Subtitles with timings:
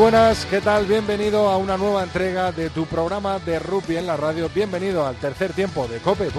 [0.00, 0.86] Buenas, ¿qué tal?
[0.86, 4.48] Bienvenido a una nueva entrega de tu programa de rugby en la radio.
[4.48, 6.32] Bienvenido al tercer tiempo de cope.es.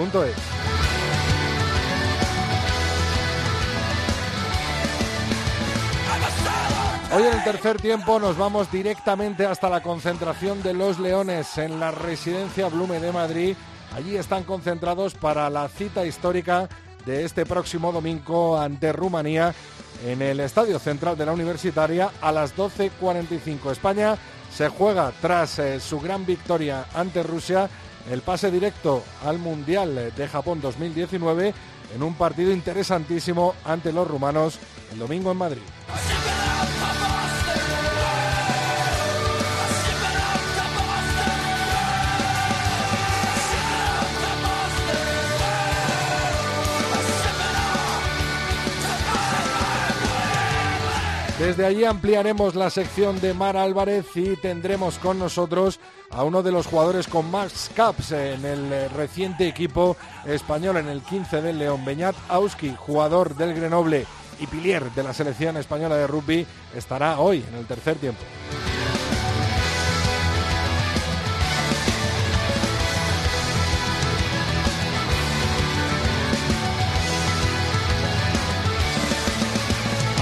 [7.14, 11.78] Hoy en el tercer tiempo nos vamos directamente hasta la concentración de los Leones en
[11.78, 13.56] la residencia Blume de Madrid.
[13.94, 16.68] Allí están concentrados para la cita histórica
[17.06, 19.54] de este próximo domingo ante Rumanía
[20.04, 23.70] en el Estadio Central de la Universitaria a las 12.45.
[23.70, 24.16] España
[24.54, 27.68] se juega tras eh, su gran victoria ante Rusia
[28.10, 31.54] el pase directo al Mundial de Japón 2019
[31.94, 34.58] en un partido interesantísimo ante los rumanos
[34.92, 35.62] el domingo en Madrid.
[51.42, 56.52] Desde allí ampliaremos la sección de Mar Álvarez y tendremos con nosotros a uno de
[56.52, 61.58] los jugadores con más caps en el eh, reciente equipo español en el 15 del
[61.58, 64.06] León, Beñat Auski, jugador del Grenoble
[64.38, 68.22] y pilier de la selección española de rugby, estará hoy en el tercer tiempo.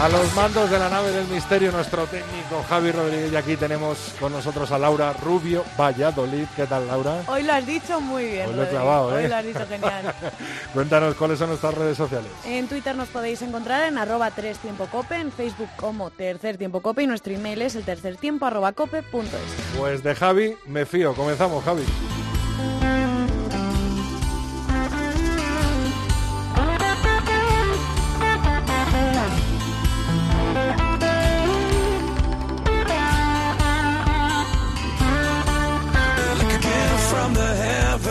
[0.00, 3.32] A los mandos de la nave del misterio, nuestro técnico Javi Rodríguez.
[3.32, 6.46] Y aquí tenemos con nosotros a Laura Rubio Valladolid.
[6.56, 7.22] ¿Qué tal, Laura?
[7.26, 8.48] Hoy lo has dicho muy bien.
[8.48, 9.24] Hoy lo he clavado, ¿eh?
[9.24, 10.14] Hoy lo has dicho genial.
[10.72, 12.30] Cuéntanos cuáles son nuestras redes sociales.
[12.46, 16.80] En Twitter nos podéis encontrar en arroba 3 tiempo cope, en Facebook como tercer tiempo
[16.80, 19.78] cope y nuestro email es el tercer tiempo arroba cope punto es.
[19.78, 21.14] Pues de Javi me fío.
[21.14, 21.84] Comenzamos, Javi.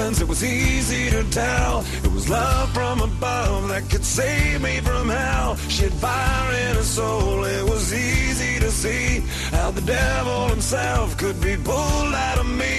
[0.09, 1.83] Heavens, it was easy to tell.
[2.03, 5.55] It was love from above that could save me from hell.
[5.69, 9.21] She had fire in her soul, it was easy to see
[9.51, 12.75] how the devil himself could be pulled out of me.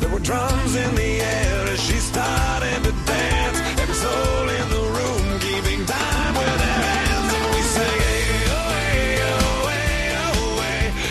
[0.00, 3.58] There were drums in the air as she started to dance.
[3.82, 8.00] Every soul in the room keeping time with their hands, and we sang,
[8.50, 8.74] oh,
[9.30, 9.68] oh,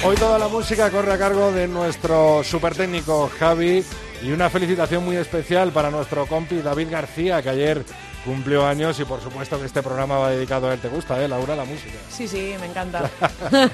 [0.04, 0.08] oh.
[0.08, 3.84] Hoy toda la música corre a cargo de nuestro super técnico Javi
[4.24, 7.84] y una felicitación muy especial para nuestro compi David García que ayer
[8.24, 10.80] cumplió años y por supuesto que este programa va dedicado a él.
[10.80, 11.98] ¿Te gusta, eh, Laura, la música?
[12.10, 13.10] Sí, sí, me encanta.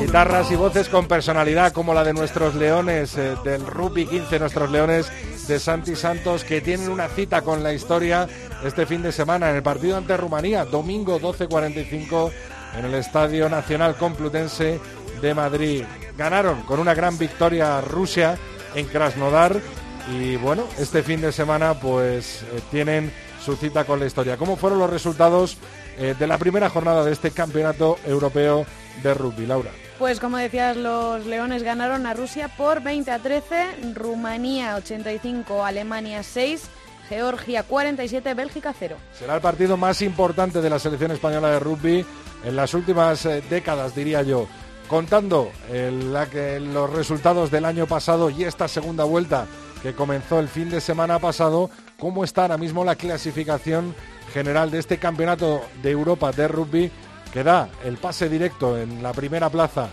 [0.00, 4.70] Guitarras y voces con personalidad como la de nuestros leones eh, del Rugby 15, nuestros
[4.70, 5.10] leones
[5.46, 8.28] de Santi Santos que tienen una cita con la historia
[8.64, 12.32] este fin de semana en el partido ante Rumanía, domingo 12.45
[12.76, 14.80] en el Estadio Nacional Complutense
[15.20, 15.84] de Madrid.
[16.16, 18.38] Ganaron con una gran victoria Rusia
[18.74, 19.60] en Krasnodar
[20.12, 23.12] y bueno, este fin de semana pues eh, tienen
[23.44, 24.36] su cita con la historia.
[24.36, 25.56] ¿Cómo fueron los resultados
[25.98, 28.66] eh, de la primera jornada de este campeonato europeo
[29.02, 29.70] de rugby, Laura?
[29.98, 36.22] Pues como decías, los Leones ganaron a Rusia por 20 a 13, Rumanía 85, Alemania
[36.22, 36.62] 6,
[37.10, 38.96] Georgia 47, Bélgica 0.
[39.18, 42.06] Será el partido más importante de la selección española de rugby
[42.44, 44.46] en las últimas eh, décadas, diría yo.
[44.86, 49.46] Contando la que, los resultados del año pasado y esta segunda vuelta
[49.82, 51.68] que comenzó el fin de semana pasado,
[51.98, 53.94] cómo está ahora mismo la clasificación
[54.32, 56.90] general de este campeonato de Europa de rugby
[57.32, 59.88] que da el pase directo en la primera plaza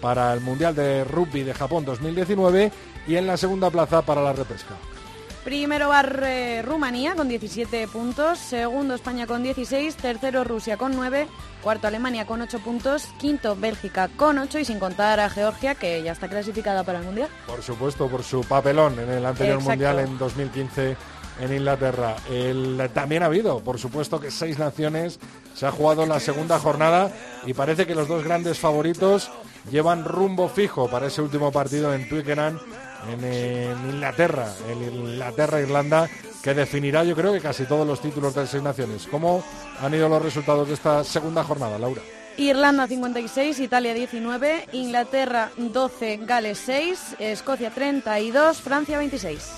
[0.00, 2.70] para el Mundial de Rugby de Japón 2019
[3.08, 4.76] y en la segunda plaza para la repesca.
[5.44, 11.28] Primero va eh, Rumanía con 17 puntos, segundo España con 16, tercero Rusia con 9,
[11.62, 16.02] cuarto Alemania con 8 puntos, quinto Bélgica con 8 y sin contar a Georgia que
[16.02, 17.28] ya está clasificada para el Mundial.
[17.46, 19.70] Por supuesto, por su papelón en el anterior Exacto.
[19.70, 20.96] Mundial en 2015
[21.40, 22.16] en Inglaterra.
[22.30, 25.18] El- también ha habido, por supuesto, que seis naciones
[25.54, 27.10] se ha jugado la segunda jornada
[27.46, 29.30] y parece que los dos grandes favoritos
[29.70, 32.58] llevan rumbo fijo para ese último partido en Twickenham,
[33.08, 36.08] en, en Inglaterra, en Inglaterra-Irlanda,
[36.42, 39.06] que definirá yo creo que casi todos los títulos de seis naciones.
[39.10, 39.44] ¿Cómo
[39.80, 42.02] han ido los resultados de esta segunda jornada, Laura?
[42.36, 49.50] Irlanda 56, Italia 19, Inglaterra 12, Gales 6, Escocia 32, Francia 26.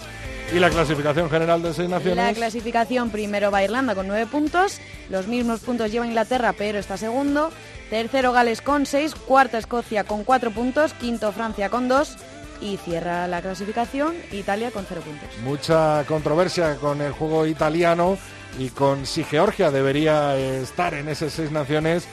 [0.53, 2.17] ¿Y la clasificación general de seis naciones?
[2.17, 6.97] La clasificación primero va Irlanda con 9 puntos, los mismos puntos lleva Inglaterra pero está
[6.97, 7.51] segundo,
[7.89, 12.17] tercero Gales con 6, cuarta Escocia con 4 puntos, quinto Francia con 2
[12.63, 15.29] y cierra la clasificación Italia con 0 puntos.
[15.43, 18.17] Mucha controversia con el juego italiano
[18.59, 22.07] y con si Georgia debería estar en esas seis naciones,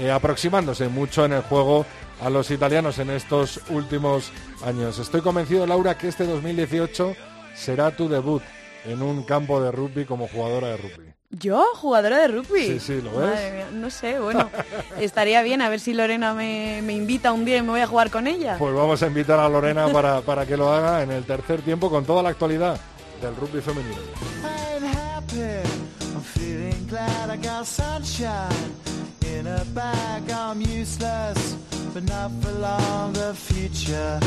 [0.00, 1.86] eh, aproximándose mucho en el juego
[2.20, 4.32] a los italianos en estos últimos
[4.64, 4.98] años.
[4.98, 7.14] Estoy convencido, Laura, que este 2018
[7.54, 8.42] será tu debut
[8.84, 11.11] en un campo de rugby como jugadora de rugby.
[11.32, 11.64] ¿Yo?
[11.76, 12.66] ¿Jugadora de rugby?
[12.66, 13.30] Sí, sí, ¿lo ves?
[13.30, 14.50] Madre mía, no sé, bueno,
[15.00, 17.86] estaría bien a ver si Lorena me, me invita un día y me voy a
[17.86, 18.56] jugar con ella.
[18.58, 21.88] Pues vamos a invitar a Lorena para, para que lo haga en el tercer tiempo
[21.90, 22.78] con toda la actualidad
[23.22, 23.96] del rugby femenino.
[30.52, 31.92] I'm happy, I'm feeling glad I got sunshine in a bag.
[31.92, 33.12] I'm useless, but not for long.
[33.12, 34.18] The future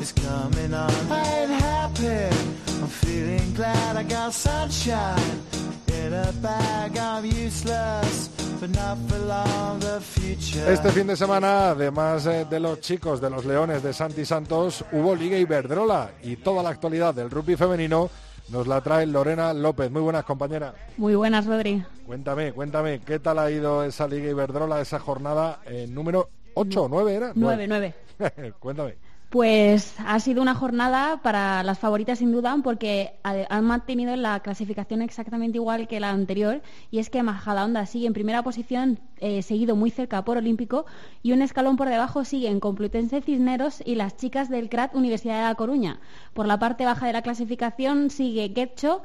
[0.00, 0.90] is coming on.
[1.10, 2.36] I'm happy,
[2.82, 5.40] I'm feeling glad I got sunshine
[5.88, 6.96] in a bag.
[6.98, 8.28] I'm useless,
[8.60, 9.80] but not for long.
[9.80, 10.72] The future.
[10.72, 14.84] Este fin de semana, además eh, de los chicos de los Leones de Santi Santos,
[14.92, 18.10] hubo Liga Iberdrola y toda la actualidad del rugby femenino
[18.48, 19.90] nos la trae Lorena López.
[19.90, 20.74] Muy buenas, compañera.
[20.96, 21.84] Muy buenas, Rodri.
[22.06, 26.88] Cuéntame, cuéntame, ¿qué tal ha ido esa Liga Iberdrola, esa jornada eh, número 8 o
[26.88, 27.32] 9 era?
[27.34, 27.94] Nueve, nueve.
[28.58, 28.94] cuéntame.
[29.28, 34.38] Pues ha sido una jornada para las favoritas sin duda porque ha- han mantenido la
[34.40, 36.62] clasificación exactamente igual que la anterior
[36.92, 40.86] y es que Majadahonda sigue en primera posición, eh, seguido muy cerca por Olímpico
[41.24, 45.42] y un escalón por debajo siguen Complutense Cisneros y las chicas del CRAT Universidad de
[45.48, 45.98] La Coruña.
[46.32, 49.02] Por la parte baja de la clasificación sigue Getxo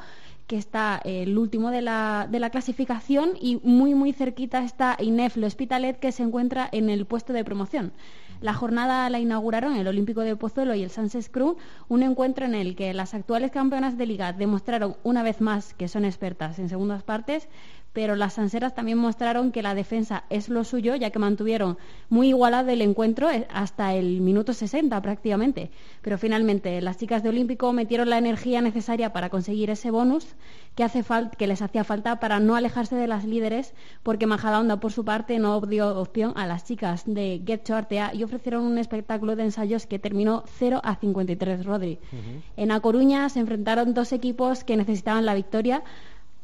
[0.52, 4.98] que está eh, el último de la, de la clasificación y muy muy cerquita está
[5.00, 7.94] INEF Le Hospitalet que se encuentra en el puesto de promoción.
[8.42, 11.56] La jornada la inauguraron el Olímpico de Pozuelo y el Sunset Crew,
[11.88, 15.88] un encuentro en el que las actuales campeonas de liga demostraron una vez más que
[15.88, 17.48] son expertas en segundas partes,
[17.94, 21.78] pero las sanseras también mostraron que la defensa es lo suyo, ya que mantuvieron
[22.10, 25.72] muy igualado el encuentro eh, hasta el minuto 60 prácticamente.
[26.02, 30.36] Pero finalmente las chicas de Olímpico metieron la energía necesaria para conseguir ese bonus
[30.76, 31.04] que, hace
[31.38, 33.74] que les hacía falta para no alejarse de las líderes,
[34.04, 38.24] porque Majadahonda, por su parte, no dio opción a las chicas de Getxo Artea y
[38.24, 42.00] ofrecieron un espectáculo de ensayos que terminó 0 a 53, Rodri.
[42.56, 45.84] En A Coruña se enfrentaron dos equipos que necesitaban la victoria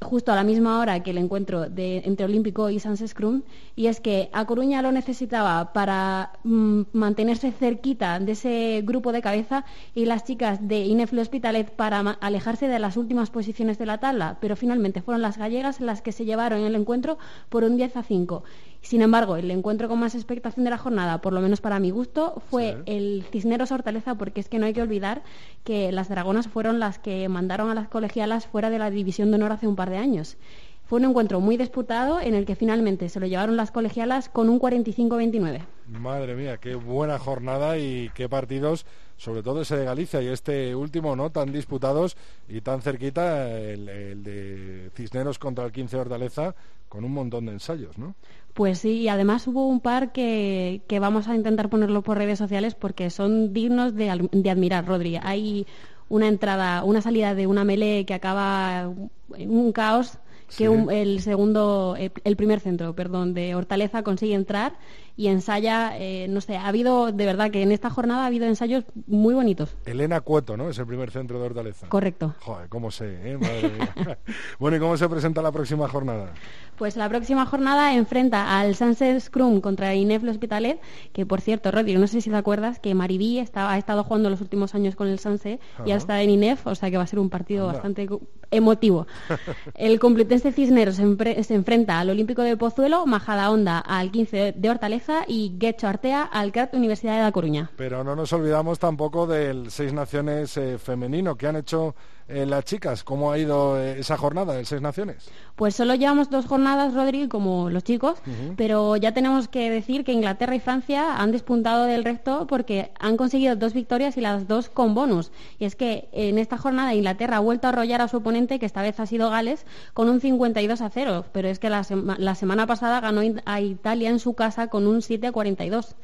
[0.02, 3.42] justo a la misma hora que el encuentro de, entre Olímpico y Sans Scrum,
[3.76, 9.22] y es que A Coruña lo necesitaba para mm, mantenerse cerquita de ese grupo de
[9.22, 9.66] cabeza
[9.96, 14.38] y las chicas de Inefle Hospitalet para alejarse de las últimas posiciones de la tabla,
[14.40, 17.18] pero finalmente fueron las gallegas las que se llevaron el encuentro
[17.50, 18.44] por un 10 a 5.
[18.82, 21.90] Sin embargo, el encuentro con más expectación de la jornada, por lo menos para mi
[21.90, 25.24] gusto, fue el Cisneros Hortaleza, porque es que no hay que olvidar
[25.64, 29.36] que las Dragonas fueron las que mandaron a las colegialas fuera de la División de
[29.36, 30.38] Honor hace un par de años.
[30.88, 34.50] Fue un encuentro muy disputado en el que finalmente se lo llevaron las colegialas con
[34.50, 35.60] un 45-29.
[35.90, 38.86] Madre mía, qué buena jornada y qué partidos,
[39.18, 41.30] sobre todo ese de Galicia y este último, ¿no?
[41.30, 42.16] Tan disputados
[42.48, 46.56] y tan cerquita, el, el de Cisneros contra el 15 de Hortaleza,
[46.88, 48.16] con un montón de ensayos, ¿no?
[48.54, 52.40] Pues sí, y además hubo un par que, que vamos a intentar ponerlo por redes
[52.40, 55.20] sociales porque son dignos de, de admirar, Rodri.
[55.22, 55.68] Hay
[56.08, 58.94] una entrada, una salida de una melee que acaba
[59.36, 60.68] en un caos que Sí.
[60.68, 64.78] un- el segundo, el primer centro, perdón, de Hortaleza consigue entrar
[65.18, 68.46] y ensaya, eh, no sé, ha habido, de verdad que en esta jornada ha habido
[68.46, 69.76] ensayos muy bonitos.
[69.86, 70.70] Elena Cueto, ¿no?
[70.70, 71.88] Es el primer centro de Hortaleza.
[71.90, 72.36] Correcto.
[72.42, 73.38] Joder, cómo sé, ¿eh?
[73.38, 74.18] Madre mía.
[74.60, 76.32] bueno, ¿y cómo se presenta la próxima jornada?
[76.78, 80.80] Pues la próxima jornada enfrenta al Sunset Scrum contra Inef Le Hospitalet,
[81.12, 84.30] que por cierto, Rodri, no sé si te acuerdas que Maribí está- ha estado jugando
[84.30, 85.98] los últimos años con el Sunset y Ajá.
[85.98, 87.74] está en Inef, o sea que va a ser un partido Anda.
[87.74, 88.08] bastante
[88.52, 89.08] emotivo.
[89.74, 95.07] el Complutense Cisneros se, se enfrenta al Olímpico de Pozuelo, Majadahonda al 15 de Hortaleza
[95.28, 97.72] y Guecho Artea al CRAT Universidad de La Coruña.
[97.76, 101.96] Pero no nos olvidamos tampoco del Seis Naciones eh, femenino que han hecho
[102.28, 103.04] eh, las chicas.
[103.04, 105.30] ¿Cómo ha ido eh, esa jornada del Seis Naciones?
[105.56, 108.20] Pues solo llevamos dos jornadas, Rodri, como los chicos,
[108.58, 113.18] pero ya tenemos que decir que Inglaterra y Francia han despuntado del resto porque han
[113.18, 115.32] conseguido dos victorias y las dos con bonus.
[115.58, 118.68] Y es que en esta jornada Inglaterra ha vuelto a arrollar a su oponente, que
[118.68, 121.26] esta vez ha sido Gales, con un 52 a 0.
[121.32, 124.86] Pero es que la, sema- la semana pasada ganó a Italia en su casa con
[124.86, 125.96] un 7 a 42.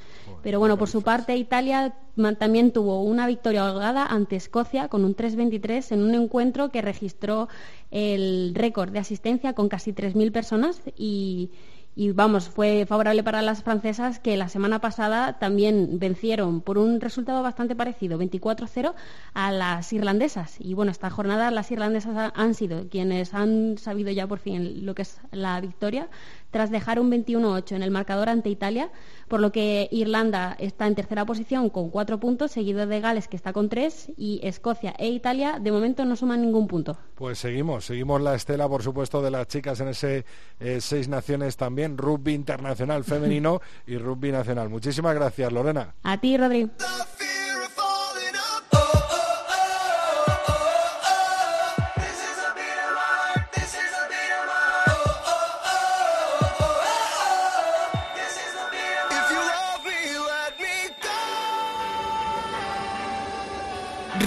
[0.43, 1.95] Pero bueno, por su parte, Italia
[2.38, 7.47] también tuvo una victoria holgada ante Escocia con un 3-23 en un encuentro que registró
[7.91, 11.51] el récord de asistencia con casi 3.000 personas y
[11.95, 17.00] y vamos, fue favorable para las francesas que la semana pasada también vencieron por un
[17.00, 18.93] resultado bastante parecido, 24-0,
[19.33, 20.55] a las irlandesas.
[20.59, 24.95] Y bueno, esta jornada las irlandesas han sido quienes han sabido ya por fin lo
[24.95, 26.09] que es la victoria,
[26.53, 28.91] tras dejar un 21-8 en el marcador ante Italia,
[29.27, 33.35] por lo que Irlanda está en tercera posición con cuatro puntos, seguido de Gales que
[33.35, 36.95] está con tres, y Escocia e Italia de momento no suman ningún punto.
[37.15, 40.25] Pues seguimos, seguimos la estela, por supuesto, de las chicas en ese
[40.59, 44.70] eh, seis naciones también, rugby internacional femenino y rugby nacional.
[44.70, 45.94] Muchísimas gracias, Lorena.
[46.04, 46.70] A ti, Rodri.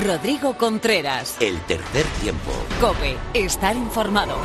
[0.07, 1.37] Rodrigo Contreras.
[1.41, 2.53] El tercer tiempo.
[2.81, 4.37] Cope, estar informado.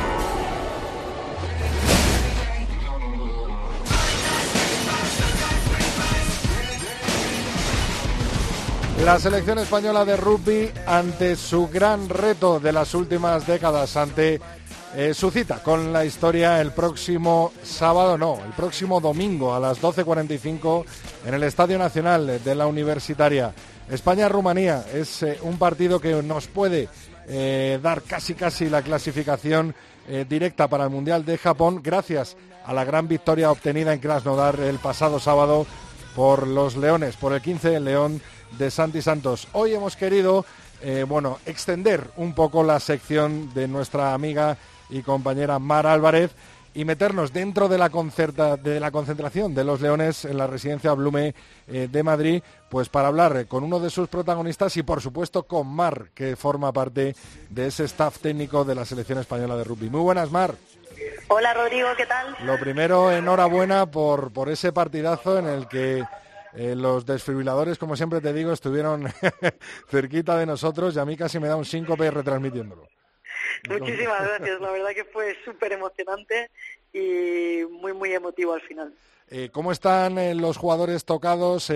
[9.04, 14.40] La selección española de rugby ante su gran reto de las últimas décadas, ante
[14.94, 19.82] eh, su cita con la historia el próximo sábado, no, el próximo domingo a las
[19.82, 20.84] 12.45
[21.26, 23.52] en el Estadio Nacional de la Universitaria.
[23.90, 26.88] España-Rumanía es eh, un partido que nos puede
[27.26, 29.74] eh, dar casi casi la clasificación
[30.28, 34.78] directa para el Mundial de Japón gracias a la gran victoria obtenida en Krasnodar el
[34.78, 35.64] pasado sábado
[36.16, 38.20] por los Leones, por el 15 del León
[38.58, 39.48] de Santi Santos.
[39.52, 40.44] Hoy hemos querido,
[40.82, 44.56] eh, bueno, extender un poco la sección de nuestra amiga
[44.90, 46.32] y compañera Mar Álvarez
[46.74, 47.90] y meternos dentro de la,
[48.62, 51.34] de la concentración de los Leones en la residencia Blume
[51.68, 55.66] eh, de Madrid, pues para hablar con uno de sus protagonistas y por supuesto con
[55.66, 57.14] Mar, que forma parte
[57.50, 59.90] de ese staff técnico de la selección española de rugby.
[59.90, 60.54] Muy buenas, Mar.
[61.28, 62.36] Hola Rodrigo, ¿qué tal?
[62.44, 66.04] Lo primero, enhorabuena por, por ese partidazo en el que
[66.54, 69.06] eh, los desfibriladores, como siempre te digo, estuvieron
[69.88, 72.86] cerquita de nosotros y a mí casi me da un síncope retransmitiéndolo.
[73.68, 76.50] Muchísimas gracias, la verdad que fue súper emocionante
[76.92, 78.92] y muy, muy emotivo al final.
[79.30, 81.70] Eh, ¿Cómo están eh, los jugadores tocados?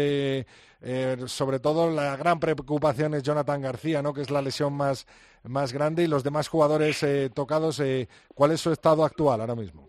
[1.26, 4.12] sobre todo la gran preocupación es Jonathan García, ¿no?
[4.12, 5.06] que es la lesión más,
[5.42, 7.04] más grande, y los demás jugadores
[7.34, 7.82] tocados,
[8.34, 9.88] ¿cuál es su estado actual ahora mismo?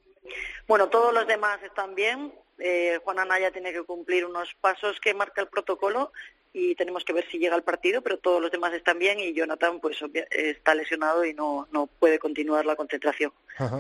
[0.68, 5.14] Bueno, todos los demás están bien eh, Juan Anaya tiene que cumplir unos pasos que
[5.14, 6.12] marca el protocolo
[6.54, 9.34] y tenemos que ver si llega al partido, pero todos los demás están bien y
[9.34, 9.98] Jonathan pues
[10.32, 13.32] está lesionado y no, no puede continuar la concentración.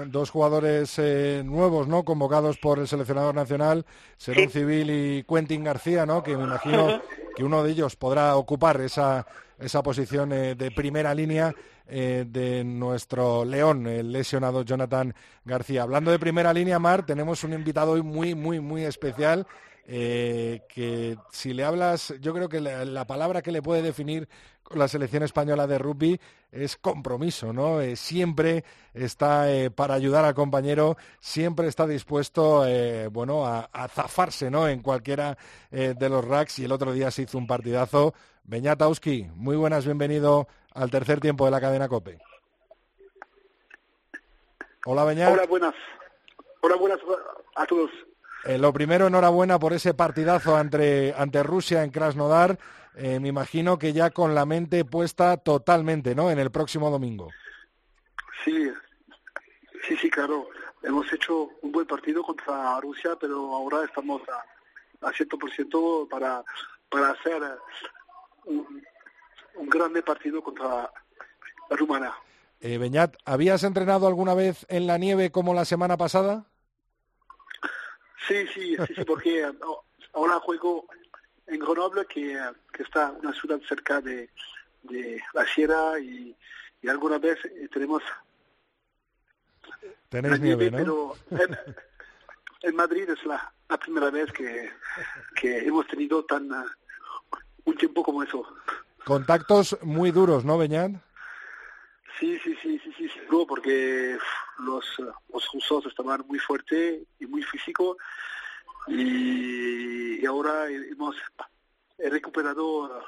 [0.08, 2.04] Dos jugadores eh, nuevos, ¿no?
[2.04, 3.86] Convocados por el seleccionador nacional,
[4.18, 6.22] Serón Civil y Quentin García, ¿no?
[6.22, 7.02] Que me imagino
[7.36, 9.26] que uno de ellos podrá ocupar esa,
[9.60, 11.56] esa posición eh, de primera línea
[11.90, 15.14] eh, de nuestro león, el lesionado Jonathan
[15.46, 15.84] García.
[15.84, 19.48] Hablando de primera línea, Mar, tenemos un invitado hoy muy, muy, muy especial.
[19.90, 24.28] Eh, que si le hablas, yo creo que la, palabra que le puede definir
[24.72, 26.20] la selección española de rugby
[26.52, 27.80] es compromiso, ¿no?
[27.80, 32.66] Eh, siempre está para ayudar al compañero, siempre está dispuesto,
[33.12, 34.68] bueno, a, a, zafarse, ¿no?
[34.68, 35.38] En cualquiera
[35.72, 38.14] de los racks y el otro día se hizo un partidazo.
[38.48, 42.18] Beñatowski, muy buenas, bienvenido al tercer tiempo de la cadena COPE.
[44.86, 45.34] Hola, Beñat.
[45.34, 45.76] Hola, buenas.
[46.62, 47.00] Hola, buenas
[47.56, 47.92] a todos.
[48.46, 52.58] Eh, lo primero, enhorabuena por ese partidazo ante, ante Rusia en Krasnodar.
[52.96, 56.32] Eh, me imagino que ya con la mente puesta totalmente, ¿no?
[56.32, 57.28] En el próximo domingo.
[58.46, 58.72] Sí,
[59.86, 60.48] sí, sí, claro.
[60.84, 66.42] Hemos hecho un buen partido contra Rusia, pero ahora estamos a, a 100% para,
[66.90, 67.44] para hacer
[68.48, 68.84] un,
[69.56, 70.92] un grande partido contra
[71.70, 72.14] la Rumana.
[72.60, 76.46] Eh, Beñat, ¿habías entrenado alguna vez en la nieve como la semana pasada?
[78.28, 79.50] Sí, sí, sí, porque
[80.14, 80.88] ahora juego
[81.46, 82.38] en Grenoble, que,
[82.74, 84.30] que está una ciudad cerca de,
[84.84, 86.36] de la sierra y,
[86.82, 88.04] y alguna vez eh, tenemos
[90.10, 91.14] Tenéis nieve, ¿no?
[91.30, 91.48] Pero
[92.64, 94.72] en, Madrid es la, la primera vez que,
[95.36, 96.50] que hemos tenido tan
[97.68, 98.46] un tiempo como eso.
[99.06, 101.02] Contactos muy duros, ¿no, Beñán?
[102.20, 104.18] Sí, sí, sí, sí, sí, sí, porque
[104.60, 104.86] los,
[105.32, 107.98] los rusos estaban muy fuertes y muy físicos
[108.88, 111.16] y, ahora hemos
[111.98, 113.04] recuperado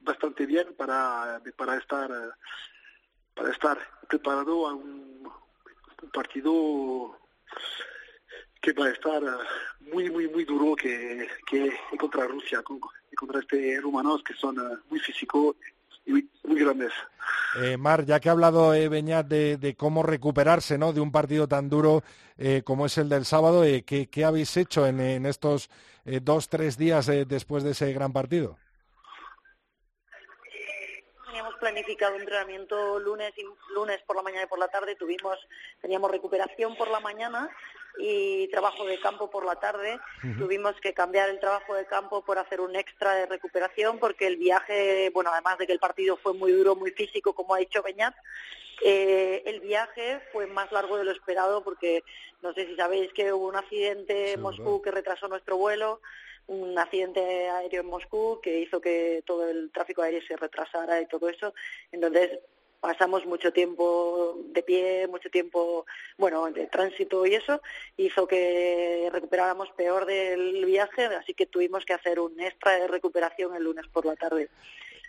[0.00, 2.10] bastante bien para, para estar
[3.34, 3.78] para estar
[4.08, 5.30] preparado a un,
[6.12, 7.16] partido
[8.60, 9.22] que va a estar
[9.80, 12.62] muy muy muy duro que, que contra Rusia
[13.16, 15.56] contra este rumanos que son eh, muy físicos
[16.06, 16.92] y muy, muy grandes.
[17.60, 20.92] Eh, Mar, ya que ha hablado eh, Beñat de, de cómo recuperarse ¿no?
[20.92, 22.02] de un partido tan duro
[22.36, 25.70] eh, como es el del sábado, eh, ¿qué, qué habéis hecho en, en estos
[26.04, 28.56] eh, dos, tres días eh, después de ese gran partido?
[31.26, 33.42] Teníamos planificado entrenamiento lunes y
[33.74, 34.96] lunes por la mañana y por la tarde.
[34.96, 35.36] Tuvimos,
[35.80, 37.50] teníamos recuperación por la mañana
[37.98, 39.98] y trabajo de campo por la tarde.
[40.38, 44.36] Tuvimos que cambiar el trabajo de campo por hacer un extra de recuperación porque el
[44.36, 47.82] viaje, bueno, además de que el partido fue muy duro, muy físico, como ha dicho
[47.82, 48.14] Beñat,
[48.84, 52.04] eh, el viaje fue más largo de lo esperado porque
[52.42, 56.00] no sé si sabéis que hubo un accidente en Moscú que retrasó nuestro vuelo,
[56.46, 61.06] un accidente aéreo en Moscú que hizo que todo el tráfico aéreo se retrasara y
[61.06, 61.52] todo eso.
[61.90, 62.38] Entonces
[62.80, 67.60] pasamos mucho tiempo de pie, mucho tiempo, bueno, de tránsito y eso,
[67.96, 73.54] hizo que recuperáramos peor del viaje, así que tuvimos que hacer un extra de recuperación
[73.54, 74.48] el lunes por la tarde.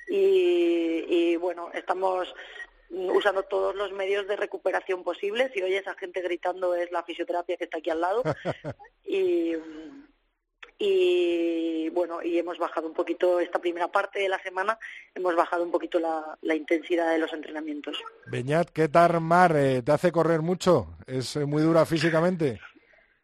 [0.09, 2.33] Y, y bueno, estamos
[2.89, 5.51] usando todos los medios de recuperación posibles.
[5.53, 8.23] Si oyes a gente gritando es la fisioterapia que está aquí al lado.
[9.05, 9.53] y,
[10.81, 14.79] y bueno, y hemos bajado un poquito esta primera parte de la semana,
[15.13, 18.01] hemos bajado un poquito la, la intensidad de los entrenamientos.
[18.27, 19.55] Beñat, ¿qué tal Mar?
[19.57, 20.95] Eh, ¿Te hace correr mucho?
[21.05, 22.61] ¿Es eh, muy dura físicamente?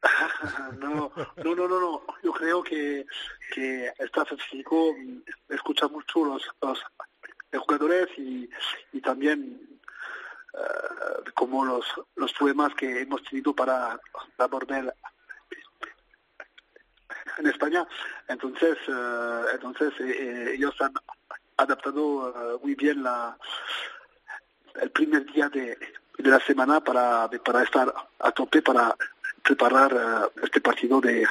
[0.80, 2.02] no, no, no, no, no.
[2.22, 3.06] Yo creo que,
[3.54, 4.94] que está físico
[5.48, 6.84] escucha mucho los, los
[7.58, 8.50] jugadores y,
[8.92, 9.80] y también
[10.54, 11.86] uh, como los,
[12.18, 13.98] los problemas que hemos tenido para,
[14.36, 14.94] para volver
[17.38, 17.86] en España.
[18.28, 20.94] Entonces, uh, entonces eh, ellos han
[21.58, 23.38] adaptado muy bien la,
[24.82, 25.78] el primer día de,
[26.18, 28.96] de la semana para, para estar a tope para
[29.44, 31.26] preparar este partido de,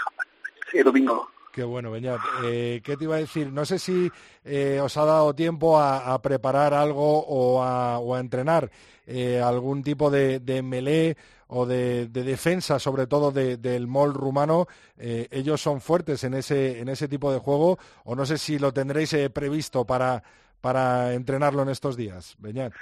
[0.73, 1.34] de domingo.
[1.55, 2.21] Qué bueno, Beñat.
[2.43, 3.53] Eh, ¿Qué te iba a decir?
[3.53, 4.11] No sé si
[4.45, 8.73] eh, os ha dado tiempo a, preparar algo o a, o a entrenar
[9.07, 14.67] eh, algún tipo de, melé o de, de, defensa, sobre todo de, del mol rumano.
[14.99, 18.73] Ellos son fuertes en ese, en ese tipo de juego o no sé si lo
[18.73, 20.25] tendréis previsto para,
[20.61, 22.73] para entrenarlo en estos días, Beñat.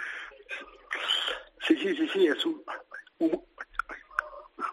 [1.68, 2.62] Sí, sí, sí, sí, es un,
[3.18, 3.44] un,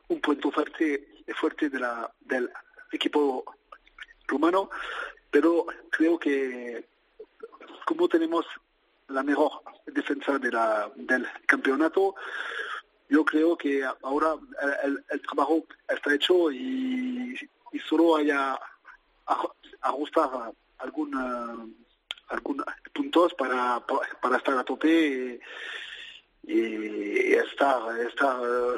[0.08, 2.50] un punto fuerte, fuerte del
[2.94, 3.44] equipo
[4.30, 4.70] rumano,
[5.32, 6.86] pero creo que
[7.86, 8.46] como tenemos
[9.08, 9.52] la mejor
[9.88, 12.16] defensa de la, del campeonato,
[13.10, 14.36] yo creo que ahora
[14.84, 17.36] el, trabajo está hecho y,
[17.88, 18.60] solo haya
[19.82, 21.74] ajustar algún, uh,
[22.28, 22.64] algún
[22.94, 23.84] puntos para,
[24.22, 25.40] para estar a tope
[26.44, 28.76] y, y estar, estar uh,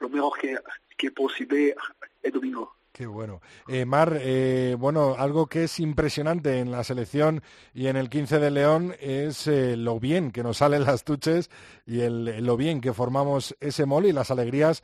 [0.00, 0.58] lo mejor que,
[0.96, 1.74] que posible
[2.22, 2.75] el domingo.
[2.96, 3.42] Qué bueno.
[3.68, 7.42] Eh, Mar, eh, bueno, algo que es impresionante en la selección
[7.74, 11.50] y en el 15 de León es eh, lo bien que nos salen las tuches
[11.84, 14.82] y el, lo bien que formamos ese mol y las alegrías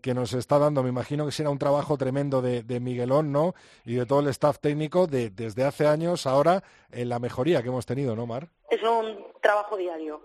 [0.00, 0.82] que nos está dando.
[0.82, 3.54] Me imagino que será un trabajo tremendo de, de Miguelón, ¿no?
[3.84, 7.68] Y de todo el staff técnico de, desde hace años, ahora, en la mejoría que
[7.68, 8.48] hemos tenido, ¿no, Mar?
[8.70, 10.22] Es un trabajo diario.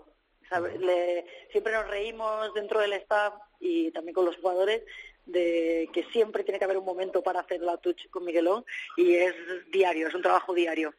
[0.80, 4.82] Le, siempre nos reímos dentro del staff y también con los jugadores
[5.26, 8.64] de que siempre tiene que haber un momento para hacer la touch con Miguelón
[8.96, 9.34] y es
[9.70, 10.94] diario, es un trabajo diario.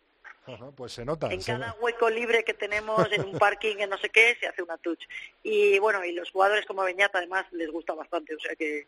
[0.45, 1.31] Ajá, pues se nota.
[1.31, 4.47] En se cada hueco libre que tenemos, en un parking, en no sé qué, se
[4.47, 5.01] hace una touch.
[5.43, 8.87] Y bueno, y los jugadores como Beñat además les gusta bastante, o sea que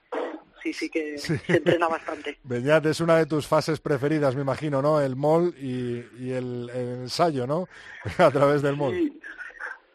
[0.63, 1.37] sí, sí que sí.
[1.37, 2.39] se entrena bastante.
[2.43, 5.01] Beñat es una de tus fases preferidas, me imagino, ¿no?
[5.01, 7.67] El mall y, y el, el, ensayo, ¿no?
[8.17, 8.93] A través del mall.
[8.93, 9.19] Sí.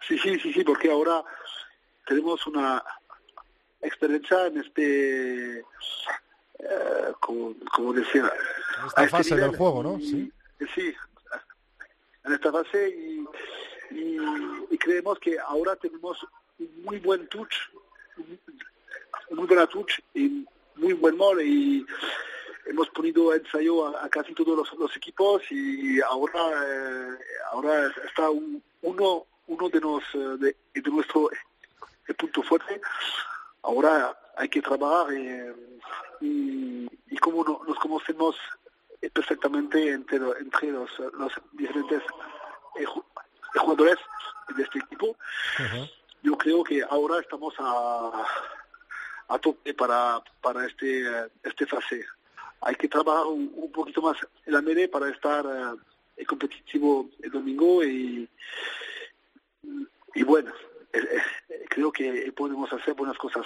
[0.09, 1.25] sí, sí, sí, sí, porque ahora
[2.07, 2.85] tenemos una
[3.85, 8.31] experiencia en este, eh, como, como decía,
[8.87, 9.99] esta este fase nivel, del juego, ¿no?
[9.99, 10.33] Sí.
[10.75, 10.95] Sí,
[12.25, 13.25] en esta fase y,
[13.91, 14.17] y,
[14.71, 16.17] y, creemos que ahora tenemos
[16.59, 17.55] un muy buen touch,
[19.31, 21.87] muy buena touch y muy buen mole y
[22.67, 27.19] hemos ponido ensayo a, a casi todos los, los, equipos y ahora eh,
[27.53, 31.29] ahora está un, uno uno de, nos, de, de nuestro
[32.07, 32.81] de punto fuerte
[33.65, 35.55] ahora hay que trabajar eh,
[36.21, 38.37] y, y, como no, nos conocemos
[39.13, 42.03] perfectamente entre, entre los, los diferentes
[43.57, 43.99] jugadores
[44.57, 45.17] de este equipo, uh
[45.63, 45.91] -huh.
[46.23, 48.25] yo creo que ahora estamos a,
[49.29, 51.05] a tope para, para este,
[51.43, 52.05] este fase.
[52.61, 57.31] Hay que trabajar un, un poquito más en la media para estar uh, competitivo el
[57.31, 58.29] domingo y,
[60.15, 60.74] y bueno, eh, eh,
[61.69, 63.45] creo que podemos hacer buenas cosas.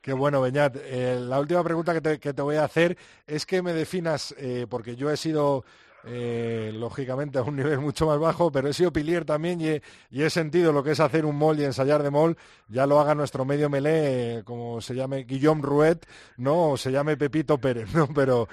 [0.00, 0.76] Qué bueno, Beñat.
[0.76, 2.96] Eh, la última pregunta que te, que te, voy a hacer
[3.26, 5.62] es que me definas, eh, porque yo he sido
[6.04, 10.30] eh, lógicamente a un nivel mucho más bajo, pero he sido pilier también y he,
[10.30, 13.44] sentido lo que es hacer un mol y ensayar de mol, ya lo haga nuestro
[13.44, 15.98] medio melé, como se llame Guillaume Rouet,
[16.38, 16.70] ¿no?
[16.70, 18.08] O se llame Pepito Pérez, ¿no?
[18.14, 18.48] Pero,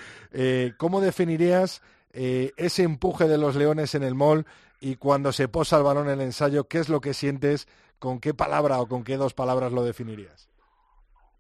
[0.75, 4.45] ¿cómo definirías ese empuje de los leones en el mol
[4.81, 7.67] y cuando se posa el balón en el ensayo, qué es lo que sientes,
[7.99, 10.49] con qué palabra o con qué dos palabras lo definirías?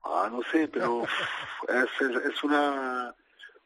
[0.03, 1.03] Ah, no sé, pero
[1.67, 3.13] es, es, es una,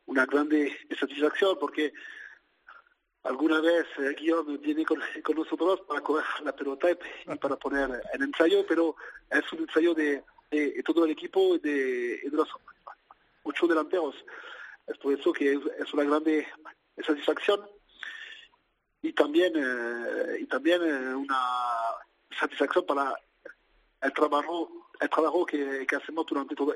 [0.05, 1.93] una grande satisfacción porque
[3.23, 8.01] alguna vez eh, Guillaume viene con, con nosotros para coger la pelota y, para poner
[8.13, 8.95] el ensayo, pero
[9.29, 12.49] es un ensayo de, de, de todo el equipo y de, de los
[13.43, 14.15] ocho delanteros.
[14.87, 16.47] Es por eso que es, es una grande
[17.05, 17.61] satisfacción
[19.01, 21.39] y también eh, y también eh, una
[22.39, 23.13] satisfacción para
[24.01, 24.69] el trabajo
[25.01, 26.75] el trabajo que, que hacemos durante todo,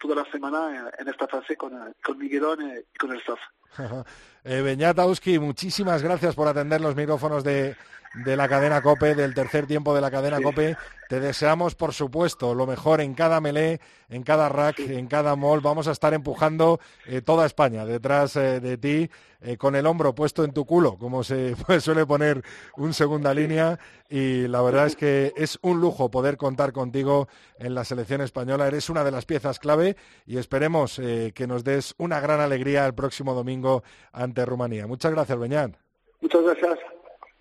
[0.00, 1.72] toda la semana en, esta fase con,
[2.04, 3.40] con Miguelón eh, y con el staff.
[4.44, 7.76] eh, Beñatauski, muchísimas gracias por atender los micrófonos de,
[8.24, 10.42] de la cadena COPE, del tercer tiempo de la cadena Sí.
[10.42, 10.76] COPE.
[11.08, 15.60] Te deseamos, por supuesto, lo mejor en cada melé, en cada rack, en cada mall.
[15.60, 20.14] Vamos a estar empujando eh, toda España detrás eh, de ti, eh, con el hombro
[20.14, 22.42] puesto en tu culo, como se pues, suele poner
[22.76, 23.78] un segunda línea.
[24.10, 27.28] Y la verdad es que es un lujo poder contar contigo
[27.58, 28.66] en la selección española.
[28.66, 32.94] Eres una de las piezas clave y esperemos que nos des una gran alegría el
[32.94, 34.86] próximo domingo ante Rumanía.
[34.86, 35.74] Muchas gracias, Beñat.
[36.20, 36.78] Muchas gracias.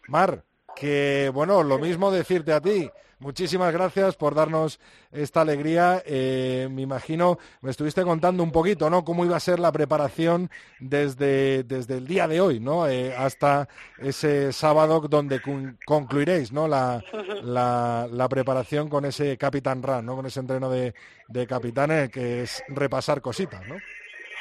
[0.07, 0.43] Mar,
[0.79, 2.89] que bueno, lo mismo decirte a ti.
[3.19, 4.79] Muchísimas gracias por darnos
[5.11, 6.03] esta alegría.
[6.05, 9.03] Eh, me imagino, me estuviste contando un poquito, ¿no?
[9.03, 12.87] Cómo iba a ser la preparación desde, desde el día de hoy, ¿no?
[12.87, 16.67] Eh, hasta ese sábado donde con- concluiréis, ¿no?
[16.67, 17.03] La,
[17.41, 20.15] la, la preparación con ese Capitán Run, ¿no?
[20.15, 20.93] Con ese entreno de,
[21.27, 23.77] de capitanes que es repasar cositas, ¿no?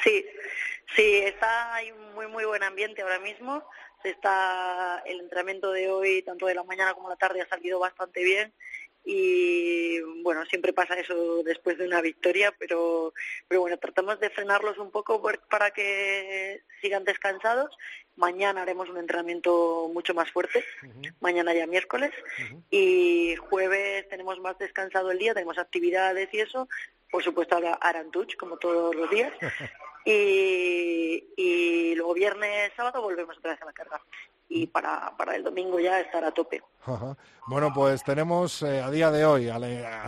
[0.03, 0.23] Sí,
[0.95, 3.63] sí, está hay un muy muy buen ambiente ahora mismo.
[4.09, 8.23] Está el entrenamiento de hoy, tanto de la mañana como la tarde, ha salido bastante
[8.23, 8.53] bien.
[9.09, 13.13] Y bueno, siempre pasa eso después de una victoria, pero
[13.47, 17.73] pero bueno, tratamos de frenarlos un poco por- para que sigan descansados.
[18.17, 20.65] Mañana haremos un entrenamiento mucho más fuerte,
[21.21, 22.11] mañana ya miércoles.
[22.69, 26.67] Y jueves tenemos más descansado el día, tenemos actividades y eso,
[27.09, 27.57] por supuesto
[28.11, 29.31] touch como todos los días
[30.09, 34.01] y, luego viernes, sábado volvemos otra vez a la carga
[34.49, 36.61] y para, para el domingo ya estar a tope.
[37.47, 39.59] Bueno, pues tenemos eh, a día de hoy, a,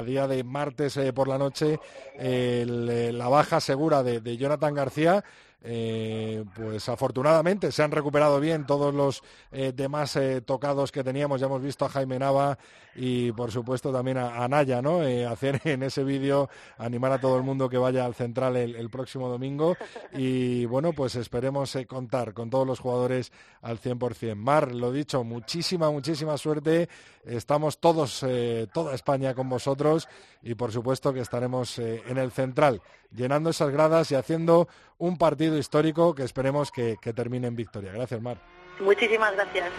[0.03, 1.79] día de martes eh, por la noche,
[2.15, 5.23] el, eh, la baja segura de Jonathan García.
[5.61, 11.41] Eh, pues afortunadamente se han recuperado bien todos los eh, demás eh, tocados que teníamos.
[11.41, 12.57] Ya hemos visto a Jaime Nava
[12.95, 15.01] y por supuesto también a, Naya, ¿no?
[15.29, 18.89] Hacer en ese vídeo, animar a todo el mundo que vaya al central el, el
[18.89, 19.75] próximo domingo.
[20.13, 24.35] Y bueno, pues esperemos contar con todos los jugadores al 100%.
[24.35, 26.89] Mar, lo dicho, muchísima, muchísima suerte.
[27.25, 30.07] Estamos todos, eh, toda España con vosotros
[30.41, 35.17] y por supuesto que estaremos eh, en el central, llenando esas gradas y haciendo un
[35.17, 37.91] partido histórico que esperemos que, que termine en victoria.
[37.91, 38.41] Gracias, Mar.
[38.79, 39.69] Muchísimas gracias.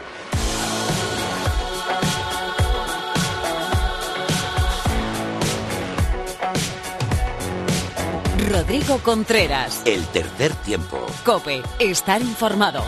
[8.50, 9.82] Rodrigo Contreras.
[9.86, 11.06] El tercer tiempo.
[11.24, 12.82] Cope, estar informado.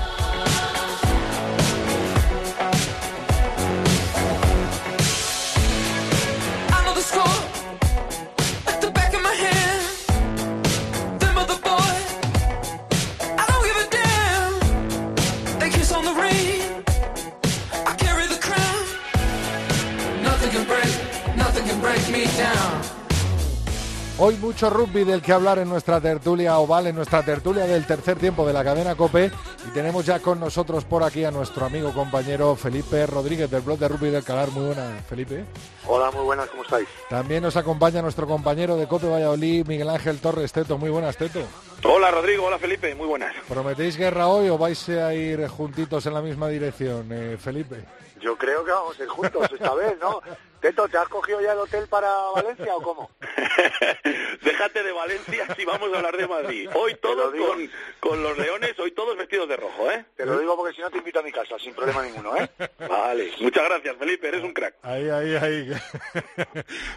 [24.25, 28.21] Hoy mucho rugby del que hablar en nuestra tertulia oval, en nuestra tertulia del tercer
[28.21, 29.33] tiempo de la cadena Cope.
[29.67, 33.81] Y tenemos ya con nosotros por aquí a nuestro amigo compañero Felipe Rodríguez del blog
[33.81, 34.53] de rugby del Calar.
[34.53, 35.45] Muy buenas, Felipe.
[35.89, 36.87] Hola, muy buenas, ¿cómo estáis?
[37.11, 40.79] También nos acompaña nuestro compañero de Cope Valladolid, Miguel Ángel Torres Teto.
[40.79, 41.41] Muy buenas, Teto.
[41.83, 43.35] Hola, Rodrigo, hola, Felipe, muy buenas.
[43.49, 47.85] ¿Prometéis guerra hoy o vais a ir juntitos en la misma dirección, eh, Felipe?
[48.23, 50.23] Yo creo que vamos a ir juntos esta vez, ¿no?
[50.61, 53.11] Teto, ¿te has cogido ya el hotel para Valencia o cómo?
[54.43, 56.71] Déjate de Valencia si vamos a hablar de Madrid.
[56.73, 60.05] Hoy lo todos con, con los leones, hoy todos vestidos de rojo, ¿eh?
[60.17, 62.49] Te lo digo porque si no te invito a mi casa, sin problema ninguno, ¿eh?
[62.89, 63.33] Vale.
[63.41, 64.77] Muchas gracias, Felipe, eres un crack.
[64.83, 65.73] Ahí, ahí, ahí.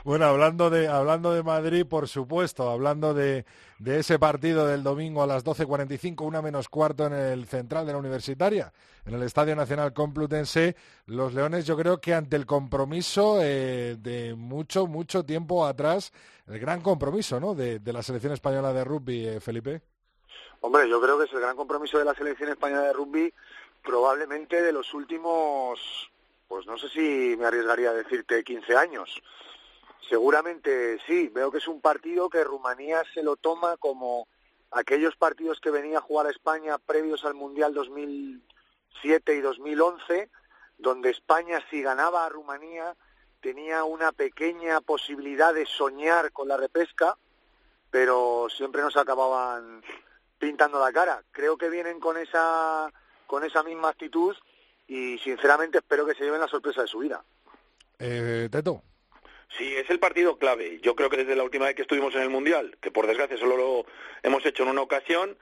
[0.04, 3.46] bueno, hablando de, hablando de Madrid, por supuesto, hablando de,
[3.80, 7.92] de ese partido del domingo a las 12.45, una menos cuarto en el central de
[7.92, 8.72] la Universitaria,
[9.06, 10.76] en el Estadio Nacional Complutense,
[11.08, 16.14] los Leones yo creo que ante el compromiso eh, de mucho, mucho tiempo atrás,
[16.48, 17.54] el gran compromiso ¿no?
[17.54, 19.82] de, de la selección española de rugby, eh, Felipe.
[20.62, 23.34] Hombre, yo creo que es el gran compromiso de la selección española de rugby,
[23.84, 26.10] probablemente de los últimos,
[26.48, 29.22] pues no sé si me arriesgaría a decirte 15 años.
[30.10, 34.28] Seguramente sí, veo que es un partido que Rumanía se lo toma como
[34.72, 40.30] aquellos partidos que venía a jugar a España previos al Mundial 2007 y 2011,
[40.78, 42.96] donde España si ganaba a Rumanía
[43.42, 47.18] tenía una pequeña posibilidad de soñar con la repesca,
[47.90, 49.84] pero siempre nos acababan
[50.38, 51.24] pintando la cara.
[51.32, 52.92] Creo que vienen con esa
[53.26, 54.36] con esa misma actitud
[54.88, 57.24] y sinceramente espero que se lleven la sorpresa de su vida.
[57.98, 58.84] Eh, Teto.
[59.58, 60.80] Sí, es el partido clave.
[60.82, 63.38] Yo creo que desde la última vez que estuvimos en el Mundial, que por desgracia
[63.38, 63.86] solo lo
[64.24, 65.38] hemos hecho en una ocasión,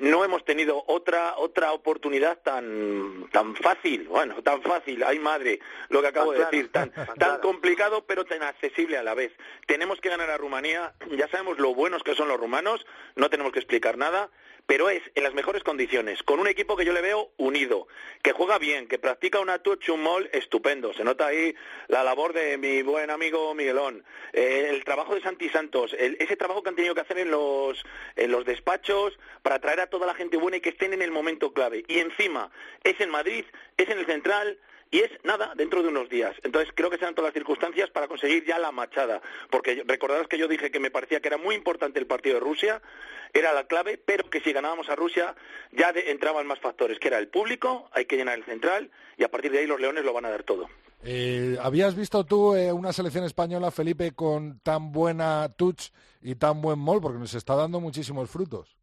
[0.00, 6.02] no hemos tenido otra otra oportunidad tan tan fácil, bueno, tan fácil, ay madre, lo
[6.02, 9.32] que acabo de decir, tan tan complicado pero tan accesible a la vez.
[9.66, 13.52] Tenemos que ganar a Rumanía, ya sabemos lo buenos que son los rumanos, no tenemos
[13.52, 14.28] que explicar nada,
[14.68, 17.88] pero es en las mejores condiciones, con un equipo que yo le veo unido,
[18.22, 20.92] que juega bien, que practica una touch, un mall estupendo.
[20.92, 21.54] Se nota ahí
[21.86, 24.04] la labor de mi buen amigo Miguelón,
[24.34, 27.30] eh, el trabajo de Santi Santos, el- ese trabajo que han tenido que hacer en
[27.30, 27.82] los,
[28.14, 31.12] en los despachos para traer a toda la gente buena y que estén en el
[31.12, 31.84] momento clave.
[31.88, 32.50] Y encima,
[32.84, 33.46] es en Madrid,
[33.78, 34.58] es en el Central,
[34.90, 36.34] y es nada, dentro de unos días.
[36.44, 39.20] Entonces creo que serán todas las circunstancias para conseguir ya la machada.
[39.50, 42.40] Porque recordarás que yo dije que me parecía que era muy importante el partido de
[42.40, 42.80] Rusia,
[43.34, 45.34] era la clave, pero que si ganábamos a Rusia
[45.72, 49.24] ya de- entraban más factores, que era el público, hay que llenar el central, y
[49.24, 50.68] a partir de ahí los leones lo van a dar todo.
[51.04, 55.90] Eh, ¿Habías visto tú eh, una selección española, Felipe, con tan buena touch
[56.22, 57.00] y tan buen mol?
[57.00, 58.77] Porque nos está dando muchísimos frutos.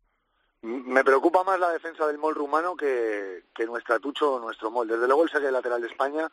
[0.65, 4.87] Me preocupa más la defensa del mol rumano que, que nuestra tucho o nuestro mol.
[4.87, 6.27] Desde luego el saque lateral de España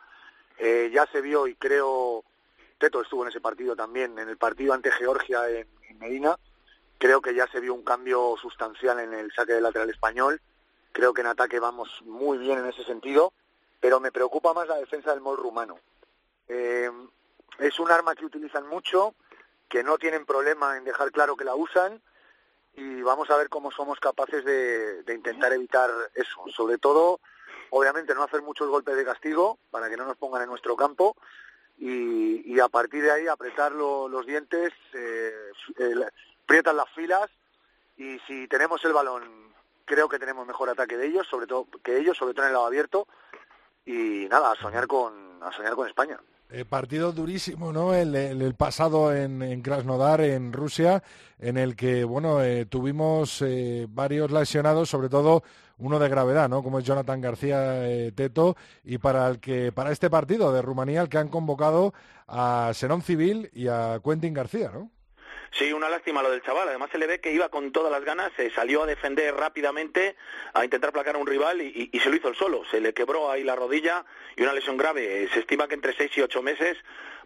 [0.57, 2.23] eh, ya se vio y creo,
[2.79, 6.35] Teto estuvo en ese partido también, en el partido ante Georgia en, en Medina,
[6.97, 10.41] creo que ya se vio un cambio sustancial en el saque de lateral español,
[10.91, 13.33] creo que en ataque vamos muy bien en ese sentido,
[13.79, 15.77] pero me preocupa más la defensa del mol rumano.
[16.47, 16.89] Eh,
[17.59, 19.13] es un arma que utilizan mucho,
[19.69, 22.01] que no tienen problema en dejar claro que la usan,
[22.75, 26.43] y vamos a ver cómo somos capaces de, de intentar evitar eso.
[26.55, 27.19] Sobre todo,
[27.69, 31.15] obviamente, no hacer muchos golpes de castigo para que no nos pongan en nuestro campo
[31.77, 35.33] y, a partir de ahí apretar lo- los dientes, eh,
[36.73, 37.29] las filas
[37.97, 39.53] y si tenemos el balón,
[39.85, 42.53] creo que tenemos mejor ataque de ellos, sobre todo que ellos, sobre todo en el
[42.53, 43.07] lado abierto
[43.85, 46.19] y nada, a soñar con a soñar con España.
[46.55, 47.95] Eh, partido durísimo, ¿no?
[47.95, 51.01] El, pasado en, Krasnodar, en Rusia,
[51.39, 55.41] en el que, bueno, eh, tuvimos eh, varios lesionados, sobre todo
[55.79, 56.61] uno de gravedad, ¿no?
[56.61, 57.81] Como es Jonathan García
[58.13, 61.95] Teto, y para el que para este partido de Rumanía, el que han convocado
[62.27, 64.91] a Senón Civil y a Quentin García, ¿no?
[65.55, 66.67] Sí, una lástima lo del chaval.
[66.67, 70.15] Además se le ve que iba con todas las ganas, se salió a defender rápidamente,
[70.53, 72.63] a intentar placar a un rival y, y- y se lo hizo él solo.
[72.71, 74.03] Se le quebró ahí la rodilla
[74.35, 75.29] y una lesión grave.
[75.31, 76.77] Se estima que entre seis y ocho meses,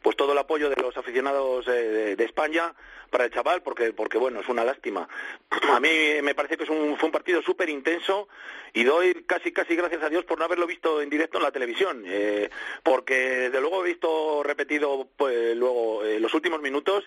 [0.07, 2.73] pues todo el apoyo de los aficionados eh, de, España
[3.09, 5.05] para el chaval, porque, porque bueno, es una lástima.
[5.73, 5.89] A mí
[6.23, 8.29] me parece que es un, fue un partido súper intenso
[8.73, 11.51] y doy casi, casi gracias a Dios por no haberlo visto en directo en la
[11.51, 12.49] televisión, eh,
[12.83, 17.03] porque desde luego he visto repetido pues, luego eh, los últimos minutos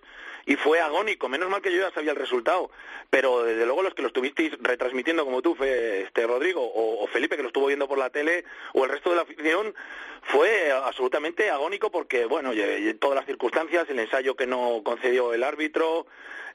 [0.47, 1.29] y fue agónico.
[1.29, 2.71] Menos mal que yo ya sabía el resultado,
[3.09, 7.43] pero desde luego los que lo estuvisteis retransmitiendo como tú, este Rodrigo o, Felipe que
[7.43, 9.75] lo estuvo viendo por la tele o el resto de la afición
[10.23, 12.53] fue absolutamente agónico porque bueno,
[12.95, 16.07] todas las circunstancias, el ensayo que no concedió el árbitro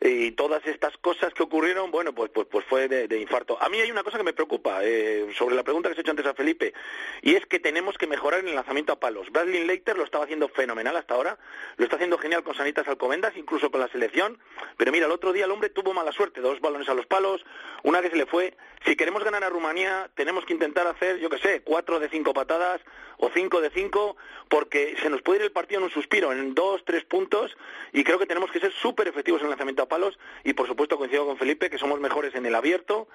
[0.02, 3.58] y todas estas cosas que ocurrieron, bueno, pues pues pues fue de, infarto.
[3.62, 6.04] A mí hay una cosa que me preocupa eh, sobre la pregunta que se ha
[6.04, 6.74] hecho antes a Felipe
[7.22, 9.32] y es que tenemos que mejorar en el lanzamiento a palos.
[9.32, 11.38] Bradley Leiter lo estaba haciendo fenomenal hasta ahora,
[11.78, 14.40] lo está haciendo genial con Sanitas Alcobendas, incluso con la selección,
[14.78, 17.46] pero mira, el otro día el hombre tuvo mala suerte, dos balones a los palos,
[17.84, 18.56] una que se le fue.
[18.86, 22.34] Si queremos ganar a Rumanía, tenemos que intentar hacer, yo que sé, cuatro de cinco
[22.34, 22.82] patadas
[23.18, 24.18] o cinco de cinco,
[24.50, 27.56] porque se nos puede ir el partido en un suspiro, en dos, tres puntos,
[27.94, 30.68] y creo que tenemos que ser súper efectivos en el lanzamiento a palos, y por
[30.68, 33.08] supuesto coincido con Felipe que somos mejores en el abierto,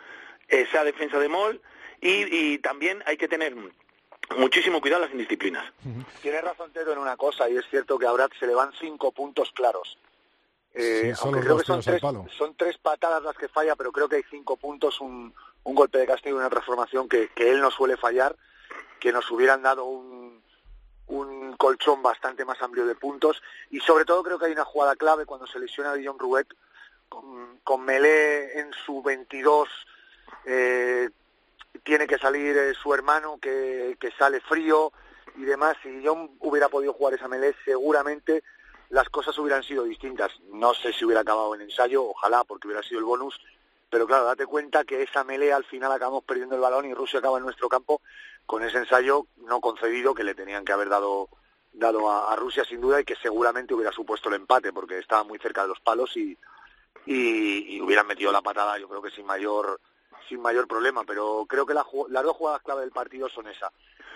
[0.48, 1.60] esa defensa de Mol,
[2.00, 3.54] y, y también hay que tener
[4.36, 5.72] muchísimo cuidado en las indisciplinas.
[6.22, 8.72] Tienes razón, Teto, en una cosa, y es cierto que a Brad se le van
[8.78, 9.98] cinco puntos claros.
[10.72, 12.00] Eh, Sí, aunque creo que son tres,
[12.36, 15.98] son tres patadas las que falla, pero creo que hay cinco puntos, un, un golpe
[15.98, 18.36] de castigo y una transformación que, que él no suele fallar,
[19.00, 20.29] que nos hubieran dado un,
[21.56, 23.42] colchón bastante más amplio de puntos.
[23.70, 26.46] Y sobre todo creo que hay una jugada clave cuando se lesiona a Guillaume Rouet,
[27.08, 29.68] con, con Melé en su 22,
[30.44, 31.10] eh,
[31.82, 34.92] tiene que salir eh, su hermano que, que sale frío
[35.36, 35.76] y demás.
[35.82, 38.42] Si yo hubiera podido jugar esa Melé, seguramente
[38.90, 40.32] las cosas hubieran sido distintas.
[40.52, 43.40] No sé si hubiera acabado en ensayo, ojalá, porque hubiera sido el bonus,
[43.88, 47.18] pero claro, date cuenta que esa melea al final acabamos perdiendo el balón y Rusia
[47.18, 48.00] acaba en nuestro campo
[48.46, 51.28] con ese ensayo no concedido que le tenían que haber dado
[51.72, 55.38] dado a, Rusia sin duda y que seguramente hubiera supuesto el empate porque estaba muy
[55.38, 56.36] cerca de los palos y,
[57.06, 59.80] y, hubieran metido la patada yo creo que sin mayor
[60.28, 61.86] sin mayor problema pero creo que las
[62.24, 63.70] dos jugadas clave del partido son esa